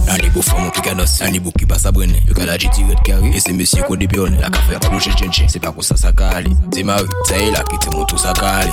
Nani 0.07 0.28
bo 0.31 0.42
famo 0.42 0.71
ki 0.75 0.83
kados 0.83 1.21
Nani 1.21 1.38
bo 1.38 1.50
ki 1.52 1.64
basa 1.64 1.92
brene. 1.92 2.21
Yo 2.26 2.35
kala 2.35 2.59
jiti 2.59 2.83
red 2.88 2.99
kari 3.07 3.31
E 3.35 3.40
se 3.40 3.52
mesye 3.52 3.83
kode 3.83 4.09
pione 4.09 4.40
La 4.40 4.50
kafe 4.50 4.75
aklo 4.76 4.99
che 4.99 5.12
chen 5.14 5.31
chen 5.31 5.49
Se 5.49 5.61
pa 5.61 5.73
ko 5.73 5.81
sa 5.81 5.97
sa 5.97 6.12
kali 6.12 6.52
ale 6.53 6.75
Se 6.75 6.83
mari 6.85 7.07
Sa 7.25 7.37
e 7.37 7.51
la 7.51 7.63
ki 7.65 7.79
te 7.79 7.91
moutou 7.91 8.19
sa 8.19 8.33
ka 8.33 8.61
ale 8.61 8.73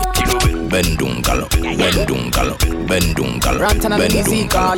Bendon 0.70 1.22
kal 1.22 1.48
Bendon 1.62 2.32
kal 2.32 2.56
Bendon 2.88 3.40
kal 3.40 3.58
Bendon 3.60 3.78
kal 3.80 3.98
Bendon 3.98 4.48
kal 4.48 4.78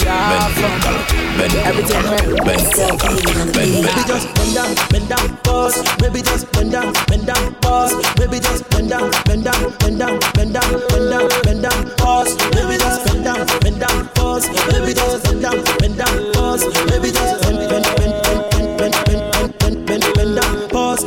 Bendon 1.37 1.79
kal 1.81 2.17
Bendon 2.45 2.97
kal 2.97 3.15
Bendon 3.25 3.81
Baby 3.81 4.03
just 4.07 4.27
bend 4.35 4.55
down, 4.55 4.75
bend 4.89 5.09
down, 5.09 5.37
pause. 5.43 5.81
Baby 5.99 6.21
just 6.21 6.51
bend 6.51 6.71
down, 6.71 6.93
bend 7.07 7.25
down, 7.25 7.55
pause. 7.61 7.93
Baby 8.15 8.39
just 8.39 8.69
bend 8.69 8.89
down, 8.89 9.11
bend 9.25 9.43
down, 9.45 9.73
bend 9.79 9.99
down, 9.99 10.19
bend 10.33 10.53
down, 10.53 10.71
bend 10.89 11.09
down, 11.09 11.29
bend 11.43 11.61
down, 11.61 11.85
pause. 11.97 12.35
Baby 12.51 12.77
just 12.77 13.05
bend 13.05 13.23
down, 13.23 13.45
bend 13.61 13.79
down, 13.79 14.07
pause. 14.15 14.47
Baby 14.47 14.93
just 14.93 15.23
bend 15.23 15.41
down, 15.41 15.63
bend 15.79 15.97
down, 15.97 16.33
pause. 16.33 16.63
Baby 16.89 17.11
just 17.11 17.41
bend, 17.41 17.57
bend, 17.69 17.85
bend, 17.97 18.13
bend, 18.21 18.71
bend, 18.77 18.93
bend, 19.05 19.23
bend, 19.31 19.59
bend, 19.59 19.85
bend, 19.85 20.03
bend 20.15 20.35
down, 20.35 20.69
pause. 20.69 21.03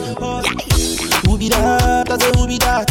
Who 1.27 1.39
be 1.39 1.49
that? 1.49 1.84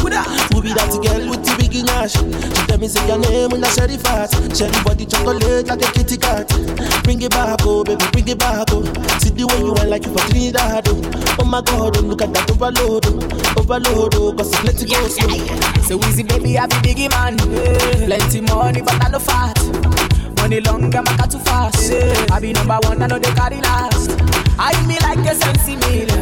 Say 0.04 0.10
who 0.10 0.10
be 0.10 0.10
that? 0.10 0.10
Who 0.10 0.10
that? 0.10 0.28
Who 0.54 0.62
be 0.62 0.74
that 0.74 0.92
girl 0.92 1.30
with 1.30 1.44
the 1.46 1.54
big 1.58 1.86
nash? 1.86 2.14
She 2.14 2.68
tell 2.68 2.78
me 2.78 2.88
say 2.88 3.08
your 3.08 3.20
name 3.20 3.52
when 3.52 3.64
I 3.64 3.70
share 3.70 3.88
the 3.88 3.98
fat. 3.98 4.32
Share 4.56 4.70
the 4.70 4.82
body 4.84 5.06
chocolate 5.06 5.68
like 5.68 5.82
a 5.82 5.92
kitty 5.94 6.18
cat. 6.18 6.48
Bring 7.04 7.22
it 7.22 7.32
back, 7.32 7.60
oh 7.64 7.84
baby, 7.84 8.06
bring 8.12 8.28
it 8.28 8.40
back, 8.40 8.68
oh. 8.72 8.84
See 9.20 9.30
the 9.32 9.48
way 9.48 9.60
you 9.60 9.74
want 9.74 9.90
like 9.90 10.06
you 10.06 10.12
for 10.12 10.24
Trinidad, 10.30 10.88
oh. 10.90 11.02
Oh 11.40 11.46
my 11.46 11.62
God, 11.62 11.98
oh 11.98 12.02
look 12.02 12.22
at 12.22 12.34
that 12.34 12.50
overload, 12.52 13.06
oh. 13.08 13.60
Overload, 13.60 14.16
oh, 14.16 14.34
cause 14.34 14.52
it's 14.52 14.64
let 14.64 14.82
it 14.82 14.90
go 14.92 15.08
slow. 15.08 15.40
So 15.88 16.00
easy, 16.08 16.24
baby, 16.24 16.58
I 16.58 16.68
be 16.68 16.76
biggie 16.84 17.10
man. 17.12 17.38
Plenty 17.40 18.42
money, 18.42 18.82
but 18.82 19.00
I 19.04 19.10
no 19.10 19.20
fat. 19.20 19.58
When 20.44 20.52
it 20.52 20.68
long, 20.68 20.90
them 20.90 21.06
I 21.08 21.16
got 21.16 21.32
too 21.32 21.40
fast. 21.40 21.90
Yeah. 21.90 22.28
I 22.30 22.38
be 22.42 22.52
number 22.52 22.78
one, 22.84 23.02
I 23.02 23.08
know 23.08 23.18
they 23.18 23.32
carry 23.32 23.62
last. 23.62 24.12
I 24.60 24.76
me 24.84 25.00
like 25.00 25.24
a 25.24 25.34
sensi 25.40 25.78
million. 25.78 26.20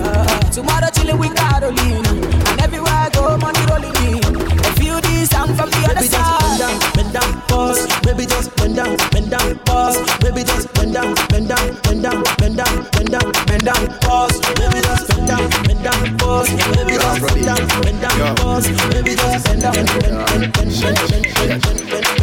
Tomorrow 0.54 0.94
chilling 0.94 1.18
with 1.18 1.34
Caroline. 1.34 2.06
And 2.06 2.62
everywhere 2.62 2.94
I 2.94 3.10
go, 3.10 3.36
money 3.42 3.66
rolling 3.66 3.98
in. 4.06 4.22
If 4.62 4.78
you 4.78 5.02
this, 5.02 5.34
I'm 5.34 5.58
from 5.58 5.74
the 5.74 5.90
other 5.90 6.06
Baby, 6.06 6.14
side. 6.14 6.38
Just 6.62 6.94
bend 6.94 7.14
down, 7.18 7.34
bend 7.34 7.34
down, 7.34 7.42
pause. 7.50 7.82
Baby, 8.06 8.26
just 8.30 8.56
bend 8.58 8.76
down, 8.76 8.94
bend 9.10 9.32
down, 9.34 9.58
pause. 9.66 9.98
Baby, 10.22 10.44
just 10.46 10.72
bend 10.76 10.94
down, 10.94 11.16
bend 11.34 11.48
down, 11.50 11.82
bend 11.82 12.04
down, 12.06 12.22
bend 12.38 12.58
down, 12.62 12.76
bend 12.94 13.10
down, 13.10 13.32
bend 13.50 13.66
down, 13.66 13.84
pause. 14.06 14.38
Baby, 14.54 14.86
just 14.86 15.10
bend 15.10 15.34
down, 15.34 15.50
bend 15.66 15.82
down, 15.82 16.18
pause. 16.22 16.50
Baby, 16.78 16.94
just 16.94 17.26
bend 17.26 17.42
down, 17.42 17.66
bend 17.82 18.02
down, 18.06 18.36
pause. 18.38 18.70
Baby, 18.70 19.18
just 19.18 19.50
bend 19.50 19.62
down, 19.66 19.74
bend 19.74 19.90
down, 19.98 20.54
bend 20.54 20.78
down, 20.78 20.94
bend 21.10 21.58
down, 21.58 21.74
bend 21.90 22.06
down 22.06 22.21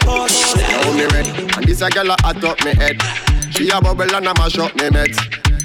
pause. 0.00 0.54
Me 0.96 1.04
red, 1.06 1.26
and 1.56 1.64
this 1.66 1.80
a 1.82 1.88
girl 1.90 2.10
a 2.10 2.16
hot 2.22 2.42
up 2.44 2.64
me 2.64 2.74
head. 2.74 3.00
She 3.52 3.68
a 3.70 3.80
bubble 3.80 4.02
and 4.14 4.26
a 4.26 4.34
mash 4.34 4.58
up 4.58 4.74
me 4.76 4.88
meds. 4.88 5.18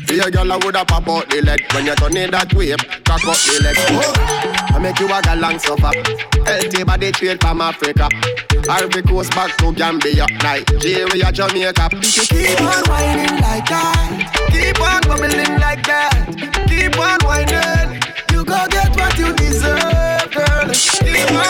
See 0.08 0.20
a 0.20 0.30
girl 0.30 0.52
a 0.52 0.58
woulda 0.60 0.86
pop 0.86 1.08
out 1.10 1.30
the 1.30 1.42
leg 1.42 1.62
when 1.74 1.86
you 1.86 1.96
turn 1.96 2.16
it 2.18 2.32
that 2.32 2.54
way, 2.54 2.76
cock 3.06 3.26
up 3.26 3.38
the 3.42 3.60
leg. 3.64 3.78
I 4.74 4.80
make 4.80 5.00
you 5.00 5.08
a 5.08 5.22
galang 5.22 5.60
suffer. 5.60 5.92
Healthy 6.46 6.84
body 6.84 7.12
straight 7.14 7.42
from 7.42 7.62
Africa. 7.62 8.10
Ivory 8.70 9.02
Coast 9.04 9.32
back 9.32 9.56
to 9.58 9.72
Gambia, 9.74 10.26
Nigeria, 10.42 11.32
Jamaica. 11.32 11.90
Keep 12.02 12.62
on 12.62 12.84
whining 12.90 13.38
like 13.42 13.66
that. 13.70 14.32
Keep 14.52 14.82
on 14.82 15.02
bubbling 15.08 15.60
like 15.60 15.86
that. 15.86 16.14
Keep 16.68 16.98
on 16.98 17.20
whining. 17.26 18.02
You 18.32 18.44
go 18.44 18.58
get 18.70 18.90
what 18.98 19.18
you 19.18 19.34
deserve, 19.34 20.30
girl. 20.34 20.70
Keep 20.74 21.32
on 21.34 21.45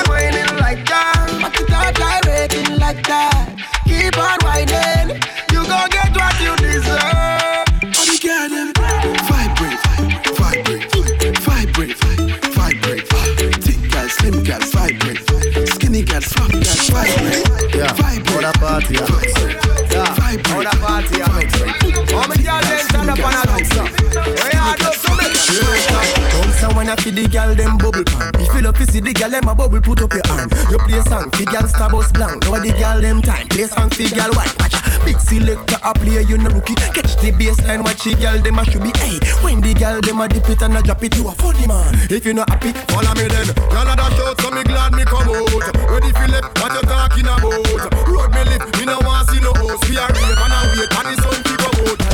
bubble 29.75 29.95
put 29.95 30.03
up 30.03 30.13
your 30.13 30.35
hand 30.35 30.51
You 30.71 30.77
play 30.79 31.01
song 31.01 31.31
fi 31.31 31.45
girl 31.45 31.67
star 31.67 31.89
bus 31.89 32.11
blank 32.11 32.43
Now 32.43 32.59
the 32.59 32.71
girl 32.71 33.01
them 33.01 33.21
time 33.21 33.47
Play 33.47 33.67
song 33.67 33.89
fi 33.89 34.09
girl 34.09 34.31
white 34.33 34.53
Watch 34.59 34.75
big 35.03 35.19
selector 35.19 35.77
a 35.83 35.93
play 35.93 36.23
you 36.23 36.37
no 36.37 36.49
rookie 36.49 36.75
Catch 36.75 37.17
the 37.19 37.31
baseline 37.31 37.83
watch 37.83 38.03
the 38.03 38.15
girl 38.15 38.39
them 38.39 38.59
a 38.59 38.65
should 38.65 38.83
be 38.83 38.91
Hey, 38.99 39.19
when 39.43 39.61
the 39.61 39.73
girl 39.73 39.99
them 40.01 40.21
a 40.21 40.27
dip 40.27 40.49
it 40.49 40.61
and 40.61 40.77
a 40.77 40.81
drop 40.81 41.03
it 41.03 41.15
You 41.17 41.27
a 41.27 41.31
funny 41.31 41.67
man 41.67 41.93
If 42.09 42.25
you 42.25 42.33
not 42.33 42.49
happy 42.49 42.71
Follow 42.91 43.13
me 43.15 43.27
then. 43.27 43.47
Y'all 43.71 43.89
a 43.89 43.95
dash 43.95 44.19
out, 44.19 44.39
so 44.41 44.51
me 44.51 44.63
glad 44.63 44.93
me 44.93 45.03
come 45.03 45.27
out. 45.27 45.51
Ready 45.89 46.11
left, 46.31 46.55
what 46.59 46.71
you 46.71 46.81
talking 46.87 47.27
about? 47.27 48.07
Road 48.07 48.31
me 48.31 48.43
lit, 48.47 48.63
me 48.79 48.85
no 48.85 48.99
want 49.03 49.27
see 49.29 49.39
no 49.39 49.51
house. 49.53 49.83
We 49.89 49.97
are 49.97 50.07
rave 50.07 50.39
and 50.39 50.53
a 50.53 50.59
wait, 50.71 50.91
and 50.95 51.07
the 51.11 51.15
sun 51.21 51.43
keep 51.43 51.59
go 51.59 51.69
out. 51.91 52.05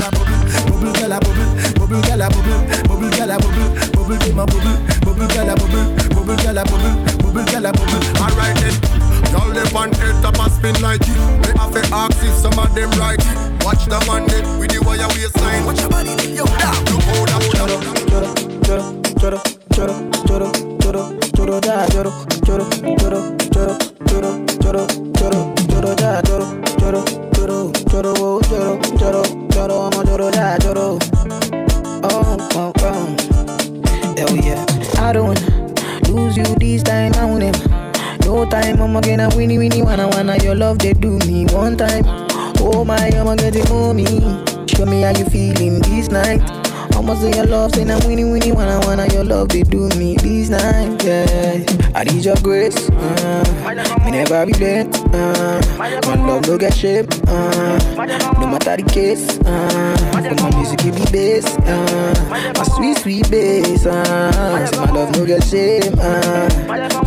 Bubble 0.65 0.93
girl 0.93 1.11
a 1.11 1.19
bubble 1.19 1.47
Bubble 1.77 2.01
girl 2.01 2.21
a 2.21 2.27
bubble 2.29 2.61
Bubble 2.87 3.09
girl 3.09 3.31
a 3.31 3.37
bubble 3.37 3.69
Bubble 3.93 4.33
my 4.33 4.45
bubble 4.45 4.77
Bubble 5.05 5.27
girl 5.27 5.49
a 5.49 5.55
bubble 5.55 5.85
Bubble 6.09 6.35
girl 6.41 6.57
a 6.57 6.63
bubble 6.65 7.10
Bubble 7.31 7.45
girl 7.51 7.65
a 7.65 7.71
bubble 7.71 8.21
Alright 8.21 8.55
then. 8.59 8.75
Y'all 9.31 9.51
them 9.51 9.75
on 9.77 9.91
head 9.93 10.21
top 10.21 10.35
a 10.45 10.49
spin 10.49 10.75
like 10.81 10.99
it. 11.01 11.15
Me 11.39 11.47
have 11.55 11.71
to 11.71 11.81
ask 11.95 12.23
if 12.23 12.35
some 12.35 12.59
of 12.59 12.75
them 12.75 12.89
right 12.99 13.17
it. 13.19 13.63
Watch 13.63 13.85
the 13.85 14.03
man 14.05 14.27
there 14.27 14.43
with 14.59 14.71
the 14.71 14.83
wire 14.83 15.07
waistline. 15.15 15.65
Watch 15.65 15.79
your 15.79 15.89
body, 15.89 16.09
yo, 16.35 16.43
down. 16.59 16.75
Look 16.91 17.03
how 17.03 17.25
that 17.25 17.41
Choro, 18.11 18.35
choro, 18.59 18.83
choro, 19.15 19.39
choro, 19.71 19.97
choro, 20.27 20.51
choro, 20.79 21.19
choro, 21.31 21.61
da, 21.61 21.87
choro, 21.87 22.11
choro, 22.43 22.67
choro, 22.67 22.99
choro, 22.99 22.99
choro, 22.99 23.37
choro, 23.53 23.90
night. 46.11 46.41
I'ma 46.95 47.15
say 47.15 47.31
your 47.33 47.45
love, 47.45 47.73
say 47.73 47.83
now 47.83 47.97
winnie 48.05 48.25
winnie 48.25 48.51
wanna 48.51 48.79
wanna 48.85 49.07
your 49.13 49.23
love 49.23 49.49
they 49.49 49.63
do 49.63 49.87
me 49.97 50.15
this 50.17 50.49
night. 50.49 51.03
Yeah, 51.03 51.63
I 51.95 52.03
need 52.03 52.25
your 52.25 52.35
grace. 52.43 52.89
Uh, 52.89 53.43
me 54.05 54.11
never 54.11 54.45
regret. 54.45 54.87
Uh, 55.13 55.61
my 55.77 56.15
love 56.15 56.47
no 56.47 56.57
get 56.57 56.73
shape. 56.73 57.07
Uh, 57.27 57.79
no 58.39 58.47
matter 58.47 58.77
the 58.77 58.89
case. 58.91 59.39
Uh, 59.39 59.97
my 60.13 60.55
music 60.57 60.79
give 60.79 60.95
me 60.95 61.05
bass. 61.11 61.45
Uh, 61.59 62.53
my 62.55 62.63
sweet 62.75 62.97
sweet 62.97 63.31
bass. 63.31 63.85
Uh, 63.85 64.65
say 64.67 64.77
my 64.77 64.91
love 64.91 65.11
no 65.17 65.25
get 65.25 65.43
shame. 65.43 65.93
Uh, 65.97 66.49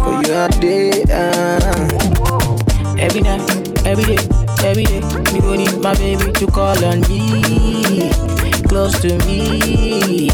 for 0.02 0.22
you 0.26 0.34
out 0.34 0.52
there. 0.60 1.04
Uh, 1.10 2.04
every 2.98 3.20
night, 3.20 3.42
every 3.86 4.04
day, 4.04 4.18
every 4.64 4.84
day, 4.84 5.00
me 5.32 5.40
go 5.40 5.54
need 5.54 5.78
my 5.80 5.94
baby 5.94 6.32
to 6.32 6.46
call 6.46 6.84
on 6.84 7.00
me, 7.02 8.10
close 8.74 9.00
to 9.02 9.16
me. 9.24 10.26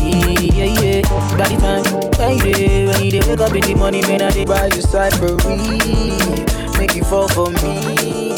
Yeah, 0.56 0.72
yeah. 0.80 1.02
By 1.36 1.48
the 1.52 1.56
time 1.60 1.84
when 2.16 2.38
you 2.38 2.54
day, 2.54 2.86
when 2.86 3.04
you 3.04 3.10
day, 3.10 3.20
wake 3.28 3.40
up 3.40 3.52
in 3.54 3.60
the 3.60 3.74
morning, 3.74 4.00
man, 4.08 4.22
I 4.22 4.30
dey 4.30 4.46
buy 4.46 4.64
you 4.74 4.80
side 4.80 5.12
for 5.20 5.36
me, 5.46 5.58
make 6.78 6.94
you 6.96 7.04
fall 7.04 7.28
for 7.28 7.50
me. 7.50 8.32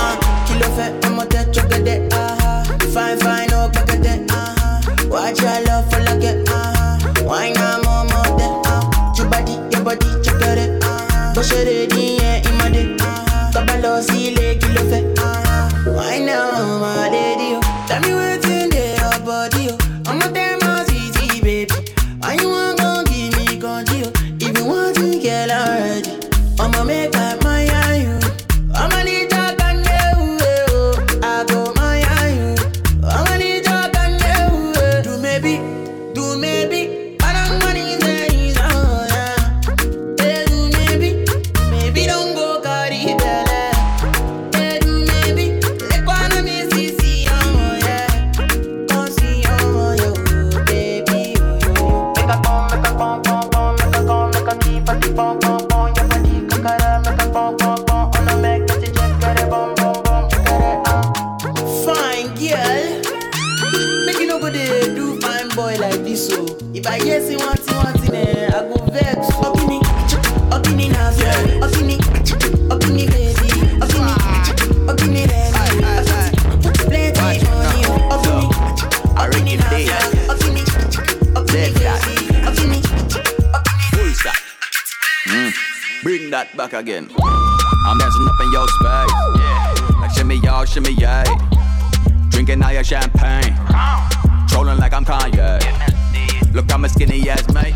Uh, 0.00 0.16
kill 0.48 0.64
off 0.64 0.78
it, 0.80 1.04
I'ma 1.04 1.24
touch 1.24 1.54
you 1.58 1.68
get 1.68 1.84
that 1.84 2.08
ah. 2.14 2.64
If 2.80 2.96
I 2.96 3.16
find 3.16 3.52
out, 3.52 3.76
I 3.76 3.84
get 3.84 4.02
that 4.04 4.20
ah. 4.32 4.80
Watch 5.10 5.42
your 5.42 5.60
love 5.68 5.84
for 5.92 6.00
like 6.08 6.24
it 6.24 6.48
ah. 6.48 6.96
Why 7.28 7.52
not 7.52 7.84
more 7.84 8.04
more 8.08 8.38
than 8.40 8.52
ah? 8.72 9.12
Your 9.18 9.28
body, 9.28 9.52
your 9.68 9.84
body, 9.84 10.08
check 10.24 10.40
it 10.40 10.82
ah. 10.82 11.32
Go 11.34 11.42
share 11.42 11.68
it 11.68 11.92
in 11.92 12.20
yeah, 12.22 12.48
in 12.48 12.56
my 12.56 12.70
day. 12.70 12.96
Kabalo, 13.52 14.00
see, 14.00 14.32
kill 14.32 14.78
off 14.80 14.92
it. 14.96 15.17
Jamaica. 26.78 27.17
That 86.30 86.54
back 86.58 86.74
again. 86.74 87.08
I'm 87.86 87.96
dancing 87.96 88.28
up 88.28 88.40
in 88.40 88.52
your 88.52 88.68
space. 88.68 89.96
Like 89.96 90.10
shimmy 90.10 90.36
y'all, 90.44 90.66
shimmy 90.66 90.92
yay. 90.92 91.24
Drinking 92.28 92.62
all 92.62 92.72
your 92.72 92.84
champagne. 92.84 93.56
Trolling 94.46 94.76
like 94.76 94.92
I'm 94.92 95.06
Kanye. 95.06 95.56
Look, 96.52 96.70
I'm 96.70 96.86
skinny 96.88 97.30
ass 97.30 97.48
mate. 97.54 97.72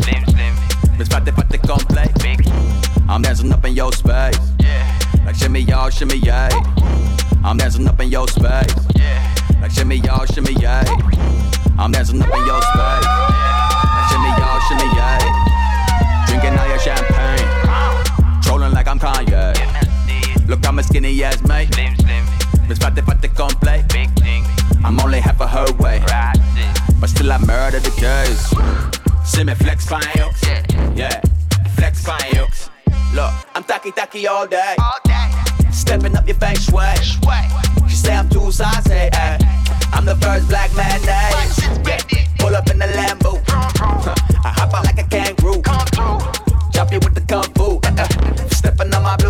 Miss 0.99 1.09
Fatty 1.09 1.31
Fatty 1.31 1.57
complete. 1.65 2.13
I'm 3.09 3.23
dancing 3.23 3.51
up 3.53 3.65
in 3.65 3.73
your 3.73 3.91
space. 3.93 4.37
Like 5.25 5.37
shimmy 5.37 5.61
y'all, 5.61 5.89
shimmy 5.89 6.19
yay. 6.19 6.51
I'm 7.43 7.57
dancing 7.57 7.89
up 7.89 7.99
in 8.01 8.11
your 8.11 8.29
space. 8.29 8.75
Like 9.63 9.71
shimmy 9.71 9.97
y'all, 9.97 10.27
shimmy 10.27 10.53
yay. 10.61 10.85
I'm 11.79 11.91
dancing 11.91 12.21
up 12.21 12.29
in 12.29 12.45
your 12.45 12.61
space. 12.61 13.07
Like 13.09 14.07
shimmy 14.13 14.31
y'all, 14.37 14.61
shimmy 14.69 14.89
yay. 14.93 15.25
Drinking 16.27 16.59
all 16.59 16.69
your 16.69 16.79
champagne. 16.81 17.42
Like 18.85 18.91
I'm 18.91 18.99
Kanye. 18.99 20.49
Look, 20.49 20.67
I'm 20.67 20.81
a 20.81 20.83
skinny 20.83 21.23
ass 21.23 21.41
mate. 21.45 21.71
Miss 22.69 22.79
Fatty 22.79 23.01
Fatty 23.03 23.29
complete. 23.29 23.85
I'm 24.83 24.99
only 24.99 25.21
half 25.21 25.41
a 25.41 25.47
her 25.47 25.73
way. 25.75 26.03
But 26.99 27.09
still, 27.09 27.31
I 27.31 27.39
murder 27.39 27.79
the 27.79 27.93
case. 27.93 28.51
See 29.25 29.45
me 29.45 29.55
flex 29.55 29.87
fine, 29.87 30.03
yo. 30.17 30.31
Yeah, 30.97 31.21
flex 31.77 32.03
fine, 32.05 32.29
yo. 32.35 32.47
Look, 33.15 33.31
I'm 33.55 33.63
tacky 33.63 33.93
tacky 33.93 34.27
all 34.27 34.49
day. 34.49 34.75
Stepping 35.71 36.17
up 36.17 36.27
your 36.27 36.37
feng 36.39 36.57
shui. 36.57 36.83
She 37.89 37.95
say 37.95 38.17
I'm 38.17 38.29
too 38.29 38.51
saucy. 38.51 38.91
eh. 38.95 39.39
I'm 39.93 40.05
the 40.05 40.17
first 40.17 40.49
black 40.49 40.75
man. 40.75 40.99
eh. 41.05 42.19
Pull 42.41 42.57
up 42.57 42.69
in 42.69 42.81
the 42.81 42.87
Lambo. 42.87 43.41
I 44.45 44.49
hop 44.51 44.75
out 44.75 44.85
like 44.87 44.99
a 44.99 45.05
kangaroo. 45.05 45.63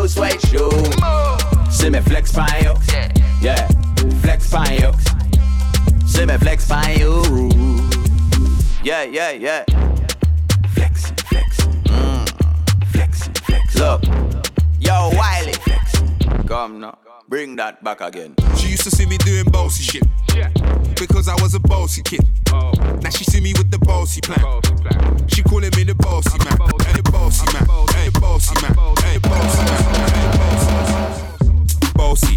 new 0.02 0.08
suede 0.08 0.40
shoes. 0.46 0.88
Je 1.70 1.90
mets 1.90 2.02
flex 2.02 2.32
pa' 2.32 2.46
yo. 2.62 2.74
Yeah, 3.40 3.68
flex 4.22 4.48
pa' 4.50 4.64
yo. 4.80 4.92
Je 6.06 6.26
mets 6.26 6.38
flex 6.38 6.66
pa' 6.66 6.88
yo. 6.98 7.22
Yeah, 8.82 9.04
yeah, 9.04 9.30
yeah. 9.30 9.64
Flex, 10.74 11.12
flex. 11.28 11.56
Mm. 11.86 12.26
Flex, 12.92 13.28
flex. 13.44 13.74
Look. 13.76 14.02
Yo, 14.80 15.10
Wiley. 15.14 15.52
Flex. 15.52 16.02
Come 16.48 16.80
now 16.80 17.11
bring 17.32 17.56
that 17.56 17.82
back 17.82 18.02
again. 18.02 18.34
She 18.58 18.68
used 18.68 18.84
to 18.84 18.90
see 18.90 19.06
me 19.06 19.16
doing 19.16 19.48
bossy 19.48 19.82
shit. 19.82 20.04
Because 21.00 21.28
I 21.28 21.34
was 21.40 21.54
a 21.54 21.60
bossy 21.60 22.02
kid. 22.02 22.20
Now 22.52 23.08
she 23.08 23.24
see 23.24 23.40
me 23.40 23.54
with 23.56 23.70
the 23.70 23.78
bossy 23.78 24.20
plan. 24.20 24.44
She 25.32 25.42
calling 25.42 25.72
me 25.72 25.82
the 25.84 25.94
bossy 25.94 26.36
man. 26.44 26.60
Hey, 26.84 26.92
the 26.92 27.08
bossy 27.08 27.48
man. 27.48 27.64
The 27.64 28.20
bossy 28.20 28.52
man. 28.60 28.76
Hey, 29.00 29.16
the 29.16 29.24
bossy 29.32 29.64
man. 29.64 29.80
The 31.80 31.88
bossy. 31.96 32.36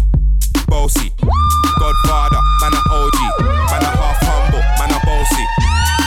bossy. 0.64 1.12
Godfather, 1.76 2.40
man 2.64 2.72
a 2.72 2.80
OG. 2.88 3.20
Man 3.68 3.84
a 3.84 3.92
half 4.00 4.16
humble, 4.24 4.64
man 4.80 4.96
a 4.96 4.98
bossy. 5.04 5.44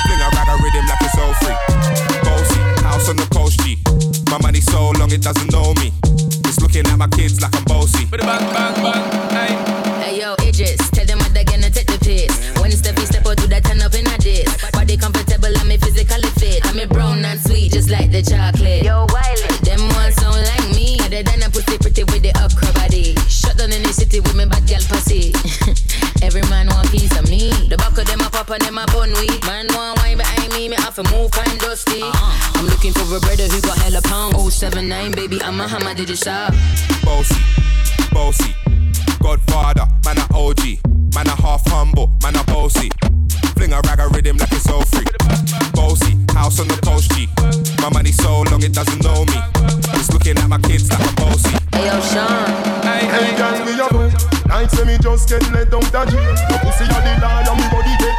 Fling 0.02 0.18
a 0.18 0.34
rag 0.34 0.50
a 0.50 0.56
rhythm 0.66 0.86
like 0.90 1.06
it's 1.06 1.14
all 1.22 1.34
free. 1.38 1.54
Bossy, 2.26 2.58
house 2.82 3.06
on 3.06 3.22
the 3.22 3.30
coast 3.30 3.62
G. 3.62 3.78
My 4.34 4.42
money 4.42 4.62
so 4.62 4.90
long 4.98 5.14
it 5.14 5.22
doesn't 5.22 5.54
know 5.54 5.78
me. 5.78 5.94
It's 6.70 6.78
looking 6.78 6.92
at 6.92 7.00
my 7.00 7.08
kids 7.08 7.42
like 7.42 7.56
I'm 7.56 7.64
bossy. 7.64 8.06
Bang, 8.06 8.22
bang, 8.22 8.76
bang, 8.78 9.02
hey. 9.34 9.54
Hey 10.06 10.22
yo, 10.22 10.36
Idris, 10.46 10.78
tell 10.92 11.06
them 11.06 11.18
what 11.18 11.34
they're 11.34 11.44
gonna 11.44 11.70
take 11.70 11.88
the 11.88 11.98
piss. 11.98 12.30
When 12.62 12.70
step 12.70 12.96
you 13.00 13.08
step 13.08 13.26
out 13.26 13.38
to 13.38 13.48
that 13.48 13.66
turn 13.66 13.82
up 13.82 13.96
in 13.96 14.06
a 14.06 14.18
diss. 14.22 14.46
Body 14.70 14.96
comfortable, 14.96 15.50
I'm 15.50 15.74
physically 15.82 16.30
fit. 16.38 16.62
I'm 16.70 16.78
a 16.78 16.86
brown 16.86 17.26
and 17.26 17.42
sweet, 17.42 17.72
just 17.74 17.90
like 17.90 18.12
the 18.12 18.22
chocolate. 18.22 18.86
Yo, 18.86 19.10
Wiley, 19.10 19.50
them 19.66 19.82
ones 19.98 20.14
sound 20.22 20.46
like 20.46 20.70
me. 20.78 21.02
Other 21.02 21.26
than 21.26 21.42
a 21.42 21.50
pussy 21.50 21.78
pretty 21.82 22.04
with 22.06 22.22
the 22.22 22.38
upper 22.38 22.70
body. 22.78 23.18
Shut 23.26 23.58
down 23.58 23.74
in 23.74 23.82
the 23.82 23.90
city 23.90 24.20
with 24.20 24.38
me 24.38 24.46
bad 24.46 24.62
girl 24.70 24.86
pussy. 24.86 25.34
Every 26.22 26.46
man 26.54 26.70
want 26.70 26.92
piece 26.94 27.18
of 27.18 27.26
me. 27.34 27.50
The 27.66 27.82
back 27.82 27.98
of 27.98 28.06
them 28.06 28.22
a 28.22 28.30
pop 28.30 28.54
and 28.54 28.62
them 28.62 28.78
a 28.78 28.86
bun 28.94 29.10
weed. 29.18 29.42
Man 29.50 29.66
want 29.74 29.98
wine 30.06 30.22
behind 30.22 30.54
me, 30.54 30.70
me 30.70 30.78
have 30.86 30.94
to 31.02 31.04
move 31.10 31.34
kind 31.34 31.58
dusty. 31.58 32.06
I'm 32.06 32.49
looking 33.10 33.22
for 33.22 33.34
a 33.34 33.36
brother 33.36 33.54
who 33.54 33.62
got 33.62 33.78
hella 33.80 34.02
pound. 34.02 34.52
079, 34.52 35.12
baby, 35.14 35.42
I'm 35.42 35.60
a 35.60 35.68
hammer, 35.68 35.94
did 35.94 36.10
you 36.10 36.16
shop? 36.16 36.54
bossy, 37.04 37.36
bossy. 38.12 38.56
Godfather, 39.22 39.86
man 40.06 40.18
a 40.18 40.26
OG, 40.34 40.80
man 41.14 41.28
a 41.28 41.36
half 41.42 41.66
humble, 41.68 42.12
man 42.24 42.36
a 42.36 42.44
bossy. 42.46 42.90
Fling 43.56 43.74
a 43.74 43.82
rag 43.82 44.00
a 44.00 44.08
rhythm 44.10 44.38
like 44.38 44.52
it's 44.52 44.70
all 44.70 44.84
free. 44.86 45.06
Bossy, 45.74 46.18
house 46.34 46.60
on 46.60 46.68
the 46.68 46.80
coast 46.84 47.12
G. 47.12 47.28
My 47.82 47.90
money 47.90 48.12
so 48.12 48.42
long 48.52 48.64
it 48.64 48.74
doesn't 48.74 49.04
know 49.04 49.26
me. 49.26 49.40
It's 50.00 50.12
looking 50.12 50.38
at 50.38 50.48
my 50.48 50.60
kids 50.60 50.90
like 50.90 51.02
I'm 51.02 51.16
bossy. 51.16 51.56
Hey 51.74 51.88
yo, 51.88 52.00
Sean. 52.02 52.48
Hey, 52.84 53.06
Hey, 53.10 53.36
girl, 53.36 53.66
me 53.66 53.74
a 53.80 53.88
boy. 53.90 54.10
Night 54.48 54.72
say 54.72 54.86
me 54.86 54.98
just 54.98 55.28
get 55.30 55.44
let 55.52 55.70
down 55.70 55.82
the 55.82 56.06
jail. 56.06 56.36
Your 56.50 56.60
pussy 56.64 56.86
a 56.86 56.88
the 56.88 57.14
lie 57.22 57.46
and 57.48 57.58
me 57.60 57.66
body 57.70 57.96
get 58.00 58.16
beat. 58.16 58.19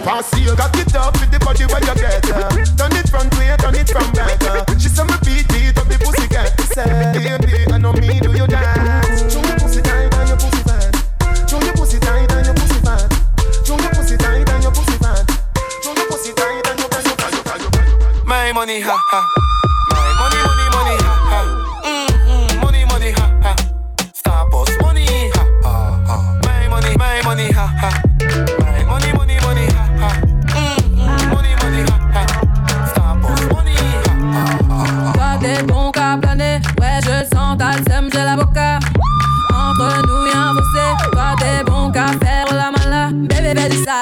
me 0.00 0.48
a 0.48 0.56
put 0.56 0.76
it 0.76 0.80
it 0.80 0.96
up 0.96 1.12
with 1.20 1.30
the 1.30 1.38
body 1.38 1.66
where 1.66 1.80
you 1.80 1.94
get 1.94 2.24
her. 2.32 2.48
Turn 2.76 2.92
it 2.96 3.08
front 3.10 3.32
way, 3.36 3.54
turn 3.58 3.74
it 3.74 3.88
from 3.88 4.10
back. 4.12 4.40
She 4.80 4.88
say 4.88 5.04
me 5.04 5.14
beat 5.24 5.46
beat 5.48 5.76
up 5.76 5.86
the 5.88 5.98
pussy 6.00 6.26
cat. 6.28 6.56
Say, 6.72 6.88
baby, 7.12 7.70
I 7.72 7.78
know 7.78 7.92
me 7.92 8.20
do 8.20 8.32
you 8.32 8.46
dance. 8.46 9.32
Show 9.32 9.40
your 9.44 9.58
pussy 9.58 9.82
tight 9.82 10.14
and 10.14 10.28
your 10.28 10.38
pussy 10.38 10.62
fat. 10.64 11.48
Show 11.48 11.60
your 11.60 11.74
pussy 11.74 11.98
tight 11.98 12.32
and 12.32 12.46
your 12.46 12.54
pussy 12.54 12.80
fat. 12.80 13.08
Show 13.64 13.78
your 13.78 13.92
pussy 13.92 14.16
tight 14.16 14.48
and 14.48 14.62
your 14.62 14.72
pussy 14.72 14.96
fat. 14.98 15.24
Show 15.82 15.92
your 15.94 16.06
pussy 16.08 16.32
tight 16.32 16.66
and 16.68 16.80
your 16.80 16.88
pussy 16.88 17.12
fat. 17.12 18.26
My 18.26 18.52
money, 18.52 18.80
ha 18.80 18.96
ha. 18.96 19.39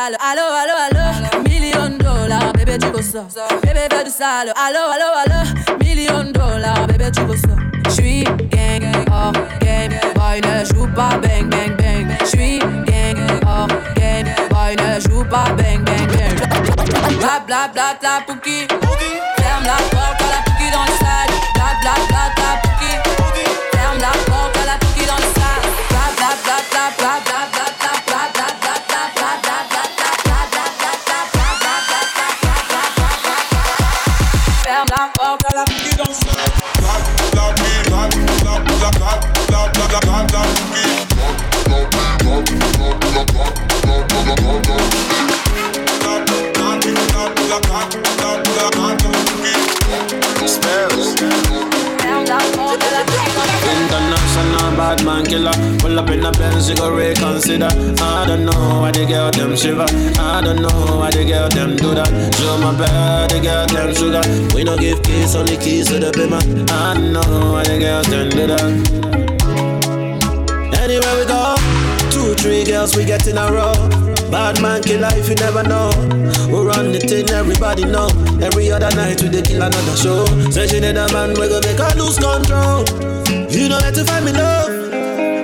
Sale, 0.08 0.16
allo 0.20 0.42
allo 0.54 0.74
allo. 0.86 1.42
Million 1.48 1.90
de 1.90 2.04
dollars, 2.04 2.52
bébé 2.52 2.78
tu 2.78 2.90
go 2.90 3.00
ça. 3.02 3.26
Bébé 3.62 3.88
fais 3.90 4.04
du 4.04 4.10
sale, 4.10 4.52
allo 4.56 4.80
allo 4.94 5.08
allo. 5.22 5.78
Million 5.80 6.24
de 6.24 6.32
dollars, 6.32 6.86
bébé 6.86 7.10
tu 7.10 7.24
go 7.24 7.34
ça. 7.34 7.54
J'suis 7.90 8.24
gang, 8.24 8.84
hors 9.10 9.32
game, 9.60 9.92
boy 10.14 10.40
ne 10.40 10.64
joue 10.64 10.86
pas 10.94 11.18
bang 11.22 11.48
bang 11.48 11.76
bang. 11.76 12.16
J'suis 12.24 12.58
gang, 12.58 13.18
hors 13.46 13.68
game, 13.96 14.28
boy 14.50 14.76
ne 14.76 15.00
joue 15.00 15.24
pas 15.24 15.50
bang 15.56 15.82
bang 15.84 16.06
bang. 16.06 16.36
Bla 17.18 17.40
bla 17.46 17.68
bla 17.72 17.94
bla 18.00 18.20
pouki. 18.26 18.66
Ferme 18.68 19.64
la 19.64 19.76
porte 19.90 20.22
à 20.22 20.28
la 20.34 20.40
pouki 20.44 20.70
dans 20.70 20.84
le 20.84 20.96
sale 21.02 21.34
Bla 21.54 21.70
bla 21.82 21.94
bla 22.08 22.22
bla 22.36 22.50
pouki. 22.62 22.92
Ferme 23.72 24.00
la 24.00 24.08
porte 24.08 24.27
Bad 54.88 55.04
man 55.04 55.26
killer. 55.26 55.52
Pull 55.80 55.98
up 55.98 56.08
in 56.08 56.24
a 56.24 56.32
Benz, 56.32 56.70
you 56.70 56.74
go 56.74 56.90
reconsider. 56.90 57.68
I 58.00 58.24
don't 58.26 58.46
know 58.46 58.80
why 58.80 58.90
the 58.90 59.04
girl 59.04 59.30
them 59.30 59.54
shiver. 59.54 59.84
I 60.18 60.40
don't 60.40 60.62
know 60.62 60.96
why 60.96 61.10
the 61.10 61.26
girl 61.28 61.46
them 61.50 61.76
do 61.76 61.92
that. 61.94 62.08
Show 62.40 62.56
my 62.56 62.72
bad, 62.72 63.28
the 63.28 63.38
girl 63.38 63.66
them 63.66 63.92
sugar. 63.94 64.24
We 64.56 64.64
no 64.64 64.78
give 64.78 65.02
keys, 65.02 65.34
only 65.36 65.58
keys 65.58 65.88
to 65.88 65.98
the 65.98 66.10
bimmer. 66.10 66.40
I 66.72 66.94
don't 66.94 67.12
know 67.12 67.52
why 67.52 67.64
the 67.64 67.78
girls 67.78 68.08
them 68.08 68.30
do 68.30 68.46
that. 68.48 68.64
Anywhere 70.80 71.16
we 71.20 71.26
go, 71.28 71.52
two, 72.08 72.32
three 72.40 72.64
girls 72.64 72.96
we 72.96 73.04
get 73.04 73.26
in 73.26 73.36
a 73.36 73.52
row. 73.52 73.74
Bad 74.32 74.62
man 74.62 74.82
killer 74.82 75.12
if 75.20 75.28
you 75.28 75.34
never 75.36 75.64
know. 75.64 75.92
We 76.48 76.64
run 76.64 76.92
the 76.92 76.98
thing, 77.04 77.28
everybody 77.28 77.84
know. 77.84 78.08
Every 78.40 78.70
other 78.72 78.88
night 78.96 79.20
we 79.20 79.28
dey 79.28 79.42
kill 79.42 79.60
another 79.60 79.96
show. 80.00 80.24
Say 80.48 80.66
she 80.66 80.80
need 80.80 80.96
a 80.96 81.12
man, 81.12 81.36
we 81.36 81.44
go 81.52 81.60
make 81.60 81.76
her 81.76 81.92
lose 82.00 82.16
control. 82.16 82.88
You 83.50 83.68
know 83.68 83.78
where 83.80 83.92
to 83.92 84.04
find 84.04 84.24
me 84.24 84.32
love. 84.32 84.68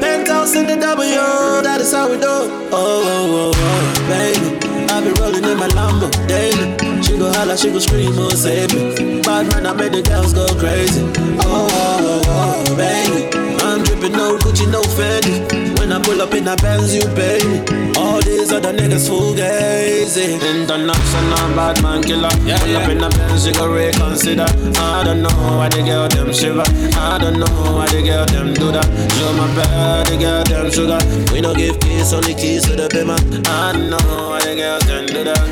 Penthouse 0.01 0.55
in 0.55 0.67
the 0.67 0.77
W, 0.77 1.15
that 1.63 1.81
is 1.81 1.93
how 1.93 2.09
we 2.11 2.17
do. 2.17 2.27
Oh, 2.27 2.71
oh, 2.73 3.53
oh, 3.53 3.53
oh, 3.55 4.09
baby. 4.09 4.59
I 4.93 5.01
be 5.01 5.11
rolling 5.21 5.45
in 5.45 5.57
my 5.59 5.69
Lambo 5.69 6.11
daily. 6.29 7.03
She 7.03 7.17
go 7.19 7.33
holla, 7.33 7.57
she 7.57 7.71
go 7.71 7.79
scream, 7.79 8.13
oh, 8.17 8.31
save 8.31 8.73
me. 8.75 9.23
Bad 9.23 9.49
man, 9.51 9.67
I 9.67 9.73
made 9.73 9.93
the 9.93 10.03
girls 10.03 10.33
go 10.35 10.47
crazy. 10.59 11.03
Oh, 11.41 11.69
oh, 11.73 12.23
oh, 12.27 12.65
oh, 12.69 12.77
baby. 12.77 13.54
I'm 14.05 14.13
dripping 14.13 14.19
no 14.19 14.37
Gucci, 14.39 14.71
no 14.71 14.83
Fendi. 14.83 15.79
When 15.79 15.93
I 15.93 16.01
pull 16.03 16.21
up 16.21 16.35
in 16.35 16.47
a 16.47 16.57
Benz, 16.57 16.95
you 16.95 17.07
pay 17.15 17.41
me. 17.45 17.93
All 17.97 18.21
these 18.21 18.53
other 18.53 18.73
niggas 18.73 19.09
fugazi. 19.09 20.41
International 20.43 21.57
bad 21.57 21.83
man 21.83 22.03
killer. 22.03 22.29
Yeah, 22.45 22.59
pull 22.59 22.77
up 22.77 22.89
in 22.91 23.03
a 23.03 23.09
Benz, 23.09 23.47
you 23.47 23.55
go 23.55 23.73
reconsider. 23.73 24.45
I 24.77 25.05
don't 25.05 25.23
know 25.23 25.57
why 25.57 25.69
the 25.71 25.83
girl 25.83 26.09
them 26.09 26.33
shiver. 26.33 26.65
I 26.99 27.19
don't 27.19 27.39
know 27.39 27.47
why 27.73 27.87
the 27.89 28.03
girl 28.03 28.27
them 28.27 28.53
do 28.53 28.73
that. 28.73 28.85
Show 29.17 29.33
my 29.33 29.47
bad, 29.57 30.07
the 30.07 30.17
girl 30.19 30.45
them 30.45 30.71
sugar. 30.71 31.01
We 31.33 31.41
don't 31.41 31.57
give 31.57 31.81
keys, 31.81 32.13
only 32.13 32.35
keys 32.35 32.65
to 32.65 32.77
the 32.77 32.89
bimmer. 32.89 33.19
I 33.49 33.73
don't 33.73 33.89
know 33.89 34.29
why 34.29 34.41
the 34.41 34.55
girls 34.55 34.87
them 34.87 35.07
do 35.07 35.25
that. 35.25 35.49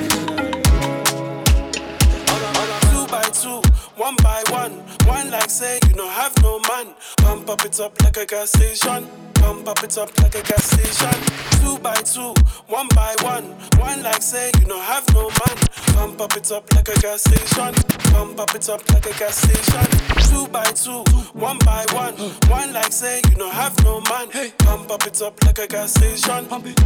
Two 2.92 3.06
by 3.08 3.22
two, 3.32 3.62
one 3.96 4.16
by 4.16 4.42
one. 4.50 4.72
One 5.06 5.30
like 5.30 5.48
say 5.48 5.78
you 5.88 5.94
no 5.94 6.06
have 6.06 6.34
no 6.42 6.58
man. 6.60 6.91
Pump 7.32 7.48
up 7.48 7.64
it 7.64 7.80
up 7.80 8.02
like 8.02 8.18
a 8.18 8.26
gas 8.26 8.50
station. 8.50 9.08
Pump 9.32 9.66
up 9.66 9.82
it 9.82 9.96
up 9.96 10.10
like 10.18 10.34
a 10.34 10.42
gas 10.42 10.64
station. 10.64 11.62
Two 11.62 11.78
by 11.78 11.94
two, 11.94 12.34
one 12.66 12.88
by 12.88 13.16
one. 13.22 13.44
One 13.80 14.02
like 14.02 14.20
say 14.20 14.50
you 14.60 14.66
no 14.66 14.78
have 14.78 15.08
no 15.14 15.30
man. 15.30 15.56
Pump 15.94 16.20
up 16.20 16.36
it 16.36 16.52
up 16.52 16.70
like 16.74 16.88
a 16.90 17.00
gas 17.00 17.22
station. 17.22 17.72
Pump 18.12 18.38
up 18.38 18.54
it 18.54 18.68
up 18.68 18.86
like 18.92 19.06
a 19.06 19.18
gas 19.18 19.36
station. 19.36 20.28
Two 20.28 20.46
by 20.48 20.66
two, 20.72 21.02
one 21.32 21.56
by 21.60 21.86
one. 21.94 22.12
One 22.50 22.74
like 22.74 22.92
say 22.92 23.22
you 23.30 23.36
no 23.36 23.48
have 23.48 23.82
no 23.82 24.02
man. 24.02 24.28
Pump 24.58 24.90
up 24.90 25.06
it 25.06 25.22
up 25.22 25.42
like 25.42 25.58
a 25.58 25.66
gas 25.66 25.94
station. 25.94 26.44
Pump 26.48 26.66
it. 26.66 26.78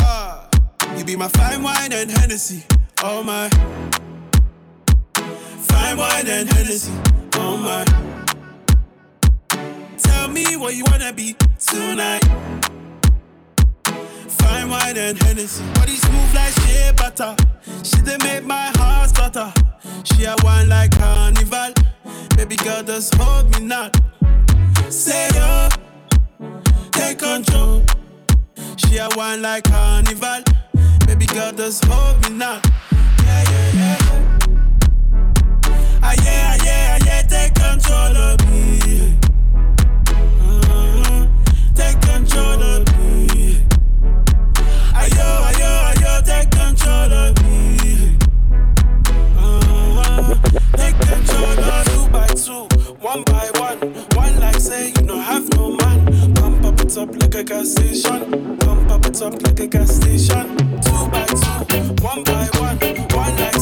Ah, 0.00 0.48
you 0.96 1.04
be 1.04 1.14
my 1.14 1.28
fine 1.28 1.62
wine 1.62 1.92
and 1.92 2.10
Hennessy. 2.10 2.64
Oh 3.00 3.22
my. 3.22 3.48
Fine 5.68 5.96
wine 5.96 6.26
and 6.26 6.48
Hennessy. 6.52 6.92
Oh 7.34 7.56
my. 7.56 7.84
tell 9.98 10.28
me 10.28 10.56
what 10.56 10.74
you 10.74 10.84
wanna 10.90 11.12
be 11.12 11.36
tonight. 11.58 12.24
Fine 14.28 14.68
wine 14.70 14.96
and 14.96 15.22
Hennessy. 15.22 15.64
Body 15.74 15.96
smooth 15.96 16.34
like 16.34 16.52
shea 16.60 16.92
butter. 16.96 17.36
She 17.82 17.96
done 18.02 18.18
make 18.22 18.44
my 18.44 18.70
heart 18.76 19.10
stutter. 19.10 19.52
She 20.04 20.24
a 20.24 20.34
wine 20.42 20.68
like 20.68 20.90
carnival. 20.92 21.72
Baby 22.36 22.56
girl, 22.56 22.82
just 22.82 23.14
hold 23.14 23.50
me 23.58 23.66
not. 23.66 23.96
Say 24.90 25.28
yo, 25.34 25.68
take 26.92 27.18
control. 27.18 27.82
She 28.76 28.98
a 28.98 29.08
wine 29.16 29.42
like 29.42 29.64
carnival. 29.64 30.42
Baby 31.06 31.26
girl, 31.26 31.52
just 31.52 31.84
hold 31.84 32.20
me 32.22 32.36
now. 32.36 32.60
Yeah, 36.22 36.56
yeah, 36.64 36.98
ah, 37.00 37.04
yeah, 37.06 37.22
take 37.22 37.54
control 37.54 38.16
of 38.16 38.38
me. 38.50 39.16
Take 41.74 42.00
control 42.00 42.62
of 42.62 42.84
me. 42.98 43.62
Ayo, 44.94 45.28
ayo, 45.48 45.70
ayo, 45.90 46.12
take 46.24 46.50
control 46.50 47.12
of 47.12 47.34
me. 47.42 48.16
Take 50.76 50.98
control 50.98 51.58
of 51.58 51.84
two 51.86 52.08
by 52.10 52.26
two, 52.28 52.68
one 53.00 53.22
by 53.24 53.50
one. 53.58 53.78
One 54.14 54.38
like 54.40 54.60
say 54.60 54.88
you 54.88 55.02
don't 55.06 55.20
have 55.20 55.48
no 55.56 55.76
man. 55.76 56.34
Pump 56.34 56.64
up 56.64 56.80
it 56.80 56.96
up 56.96 57.10
like 57.16 57.34
a 57.34 57.44
gas 57.44 57.70
station. 57.72 58.56
Pump 58.58 58.90
up 58.90 59.06
it 59.06 59.20
up 59.22 59.34
like 59.42 59.60
a 59.60 59.66
gas 59.66 59.96
station. 59.96 60.56
Two 60.82 61.08
by 61.10 61.26
two, 61.26 62.04
one 62.04 62.22
by 62.24 62.48
one. 62.60 62.78
One 63.14 63.36
like 63.36 63.53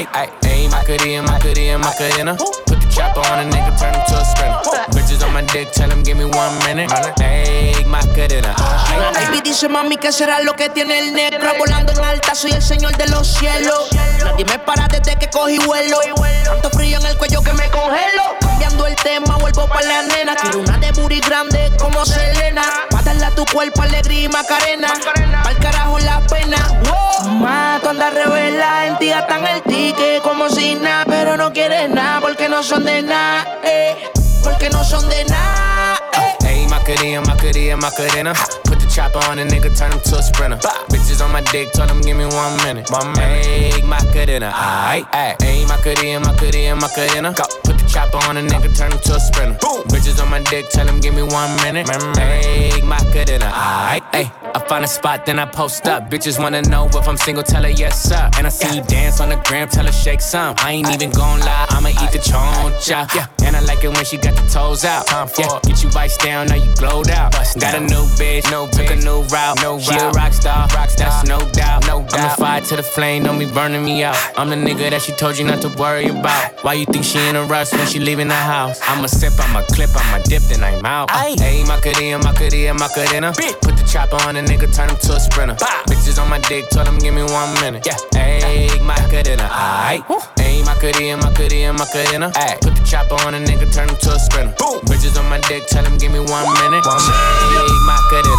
Macarena, 0.00 0.08
aight, 0.14 0.40
aight. 0.40 0.50
Ayy, 0.50 0.70
Macarena, 0.70 1.22
Macarena, 1.22 1.78
Macarena. 1.78 2.36
Put 2.36 2.80
the 2.80 2.88
chopper 2.90 3.20
on 3.20 3.46
a 3.46 3.50
nigga, 3.50 3.78
turn 3.78 3.94
him 3.94 4.02
to 4.08 4.16
a 4.16 4.24
sprinter. 4.24 5.09
On 5.22 5.32
my 5.32 5.42
dick, 5.42 5.70
tell 5.72 5.88
them 5.88 6.02
give 6.02 6.16
me 6.16 6.24
one 6.24 6.58
minute. 6.64 6.90
Aight, 6.90 7.20
aight. 7.20 7.70
Baby 9.14 9.40
dice 9.42 9.68
mami 9.68 9.96
que 9.96 10.12
será 10.12 10.40
lo 10.40 10.54
que 10.54 10.68
tiene 10.68 10.98
el 10.98 11.12
negro 11.12 11.50
Volando 11.58 11.92
en 11.92 12.04
alta, 12.04 12.34
soy 12.34 12.52
el 12.52 12.62
señor 12.62 12.96
de 12.96 13.06
los 13.08 13.26
cielos. 13.26 13.88
Nadie 14.24 14.44
me 14.44 14.58
para 14.58 14.86
desde 14.88 15.16
que 15.16 15.28
cogí 15.28 15.58
vuelo. 15.58 15.98
Tanto 16.44 16.70
frío 16.70 16.98
en 16.98 17.06
el 17.06 17.16
cuello 17.16 17.42
que 17.42 17.52
me 17.52 17.68
congelo. 17.70 18.36
Cambiando 18.40 18.86
el 18.86 18.96
tema, 18.96 19.36
vuelvo 19.38 19.66
pa' 19.66 19.82
la 19.82 20.02
nena. 20.02 20.36
Quiero 20.36 20.60
una 20.60 20.78
de 20.78 20.92
booty 20.92 21.20
grande 21.20 21.72
como 21.78 22.04
Selena. 22.04 22.62
Pa' 22.90 23.02
darle 23.02 23.24
a 23.24 23.30
tu 23.30 23.44
cuerpo 23.46 23.82
alegría 23.82 24.22
y 24.22 24.28
macarena. 24.28 24.92
Pa'l 25.42 25.58
carajo 25.58 25.98
la 25.98 26.20
pena. 26.26 26.56
Tú 27.82 27.88
andas 27.88 28.14
revela 28.14 28.86
En 28.86 28.98
ti 28.98 29.08
gastan 29.08 29.46
el 29.46 29.62
ticket 29.62 30.22
como 30.22 30.48
si 30.48 30.74
nada. 30.74 31.04
Pero 31.06 31.36
no 31.36 31.52
quieres 31.52 31.90
nada 31.90 32.20
porque 32.20 32.48
no 32.48 32.62
son 32.62 32.84
de 32.84 33.02
nada 33.02 33.58
eh, 33.62 33.96
Porque 34.42 34.70
no 34.70 34.82
son 34.84 35.08
de 35.08 35.24
nada. 35.24 35.98
Ayy, 36.44 36.68
Macarena, 36.68 37.20
Macarena, 37.22 37.76
Macarena. 37.76 38.34
Put 38.64 38.80
the 38.80 38.86
chopper 38.86 39.18
on 39.30 39.38
a 39.38 39.44
nigga, 39.44 39.76
turn 39.76 39.92
him 39.92 40.00
to 40.00 40.18
a 40.18 40.22
sprinter. 40.22 40.58
Bitches 40.88 41.24
on 41.24 41.32
my 41.32 41.40
dick, 41.52 41.72
tell 41.72 41.86
them 41.86 42.00
give 42.00 42.16
me 42.16 42.24
one 42.26 42.56
minute. 42.64 42.90
One 42.90 43.12
minute. 43.12 43.46
Ayy, 43.46 43.86
Macarena, 43.86 44.50
aight. 44.50 45.06
Ayy, 45.12 45.66
Macarena, 45.68 46.20
Macarena, 46.20 46.76
Macarena. 46.76 47.32
Go. 47.32 47.44
Put 47.64 47.78
the 47.78 47.86
chopper 47.86 48.18
on 48.28 48.36
a 48.36 48.42
nigga, 48.42 48.76
turn 48.76 48.92
him 48.92 48.98
to 48.98 49.14
a 49.14 49.20
sprinter. 49.20 49.58
Bitches 49.88 50.20
on 50.22 50.30
my 50.30 50.40
dick, 50.40 50.68
tell 50.70 50.86
them 50.86 51.00
give 51.00 51.14
me 51.14 51.22
one 51.22 51.54
minute. 51.62 51.86
Ayy, 51.86 52.82
Macarena, 52.82 53.50
aight, 53.50 54.02
ayy. 54.12 54.32
I 54.52 54.58
find 54.66 54.84
a 54.84 54.88
spot, 54.88 55.26
then 55.26 55.38
I 55.38 55.46
post 55.46 55.86
up. 55.86 56.10
Bitches 56.10 56.40
wanna 56.40 56.62
know 56.62 56.88
if 56.88 57.06
I'm 57.06 57.16
single, 57.16 57.44
tell 57.44 57.62
her 57.62 57.68
yes, 57.70 58.02
sir. 58.02 58.28
And 58.36 58.46
I 58.46 58.50
see 58.50 58.74
you 58.74 58.82
dance 58.82 59.20
on 59.20 59.28
the 59.28 59.36
gram, 59.36 59.68
tell 59.68 59.86
her 59.86 59.92
shake 59.92 60.20
some. 60.20 60.56
I 60.58 60.72
ain't 60.72 60.90
even 60.90 61.10
gon' 61.10 61.40
lie, 61.40 61.66
I'ma 61.70 61.90
eat 61.90 62.10
the 62.10 62.18
choncha. 62.18 63.06
Yeah, 63.14 63.26
and 63.44 63.49
I 63.60 63.62
like 63.64 63.84
it 63.84 63.92
when 63.92 64.04
she 64.06 64.16
got 64.16 64.34
the 64.34 64.48
toes 64.48 64.86
out. 64.86 65.06
Time 65.06 65.28
for 65.28 65.42
Yeah, 65.42 65.60
get 65.64 65.82
you 65.82 65.90
vice 65.90 66.16
down, 66.16 66.46
now 66.46 66.54
you 66.54 66.74
glowed 66.76 67.10
out. 67.10 67.32
Got 67.32 67.74
a 67.74 67.80
new 67.80 68.08
bitch, 68.16 68.50
no 68.50 68.66
took 68.66 68.88
a 68.88 68.96
new 68.96 69.20
route. 69.28 69.60
No 69.60 69.78
she 69.78 69.94
a 69.94 70.10
rock 70.12 70.32
star, 70.32 70.66
that's 70.96 71.28
no 71.28 71.38
doubt. 71.52 71.86
No 71.86 72.00
doubt. 72.00 72.14
I'm 72.14 72.22
the 72.22 72.34
fire 72.40 72.60
to 72.62 72.76
the 72.76 72.82
flame, 72.82 73.24
don't 73.24 73.38
be 73.38 73.44
burning 73.44 73.84
me 73.84 74.02
out. 74.02 74.16
I'm 74.38 74.48
the 74.48 74.56
nigga 74.56 74.88
that 74.88 75.02
she 75.02 75.12
told 75.12 75.36
you 75.36 75.44
not 75.44 75.60
to 75.60 75.68
worry 75.76 76.08
about. 76.08 76.64
Why 76.64 76.72
you 76.72 76.86
think 76.86 77.04
she 77.04 77.18
in 77.28 77.36
a 77.36 77.44
rush 77.44 77.72
when 77.72 77.86
she 77.86 77.98
leaving 77.98 78.28
the 78.28 78.34
house? 78.34 78.80
I'ma 78.82 79.08
sip, 79.08 79.34
I'ma 79.38 79.62
clip, 79.68 79.90
I'ma 79.94 80.22
dip, 80.24 80.42
then 80.44 80.64
I'm 80.64 80.84
out. 80.86 81.10
Uh, 81.10 81.36
hey, 81.36 81.62
Macarena, 81.64 82.16
Macarena, 82.24 82.72
Macarena. 82.72 83.32
Put 83.60 83.76
the 83.76 83.86
chopper 83.92 84.16
on 84.26 84.36
a 84.36 84.42
nigga, 84.42 84.74
turn 84.74 84.88
him 84.88 84.96
to 84.96 85.16
a 85.16 85.20
sprinter. 85.20 85.56
Bitches 85.84 86.20
on 86.20 86.30
my 86.30 86.38
dick, 86.38 86.66
tell 86.70 86.84
them 86.84 86.98
give 86.98 87.12
me 87.12 87.24
one 87.24 87.52
minute. 87.60 87.84
Yeah, 87.84 87.96
hey, 88.14 88.68
Macarena, 88.80 89.48
uh, 89.52 89.90
aight. 89.90 90.38
Hey, 90.38 90.62
Macarena, 90.62 91.26
uh, 91.26 91.72
Macarena. 91.72 92.32
Ay, 92.36 92.56
put 92.60 92.74
the 92.74 92.82
chopper 92.84 93.14
on 93.26 93.34
a 93.34 93.38
nigga, 93.38 93.49
turn 93.72 93.88
him 93.88 93.96
to 93.96 94.12
a 94.12 94.18
sprinter. 94.18 94.54
Bitches 94.86 95.18
on 95.18 95.28
my 95.28 95.38
dick, 95.48 95.66
tell 95.66 95.82
them 95.82 95.96
give 95.98 96.12
me 96.12 96.20
one 96.20 96.28
minute. 96.28 96.84
One 96.84 97.02
minute, 97.50 97.80
Macarena, 97.86 98.34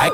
aight. 0.00 0.13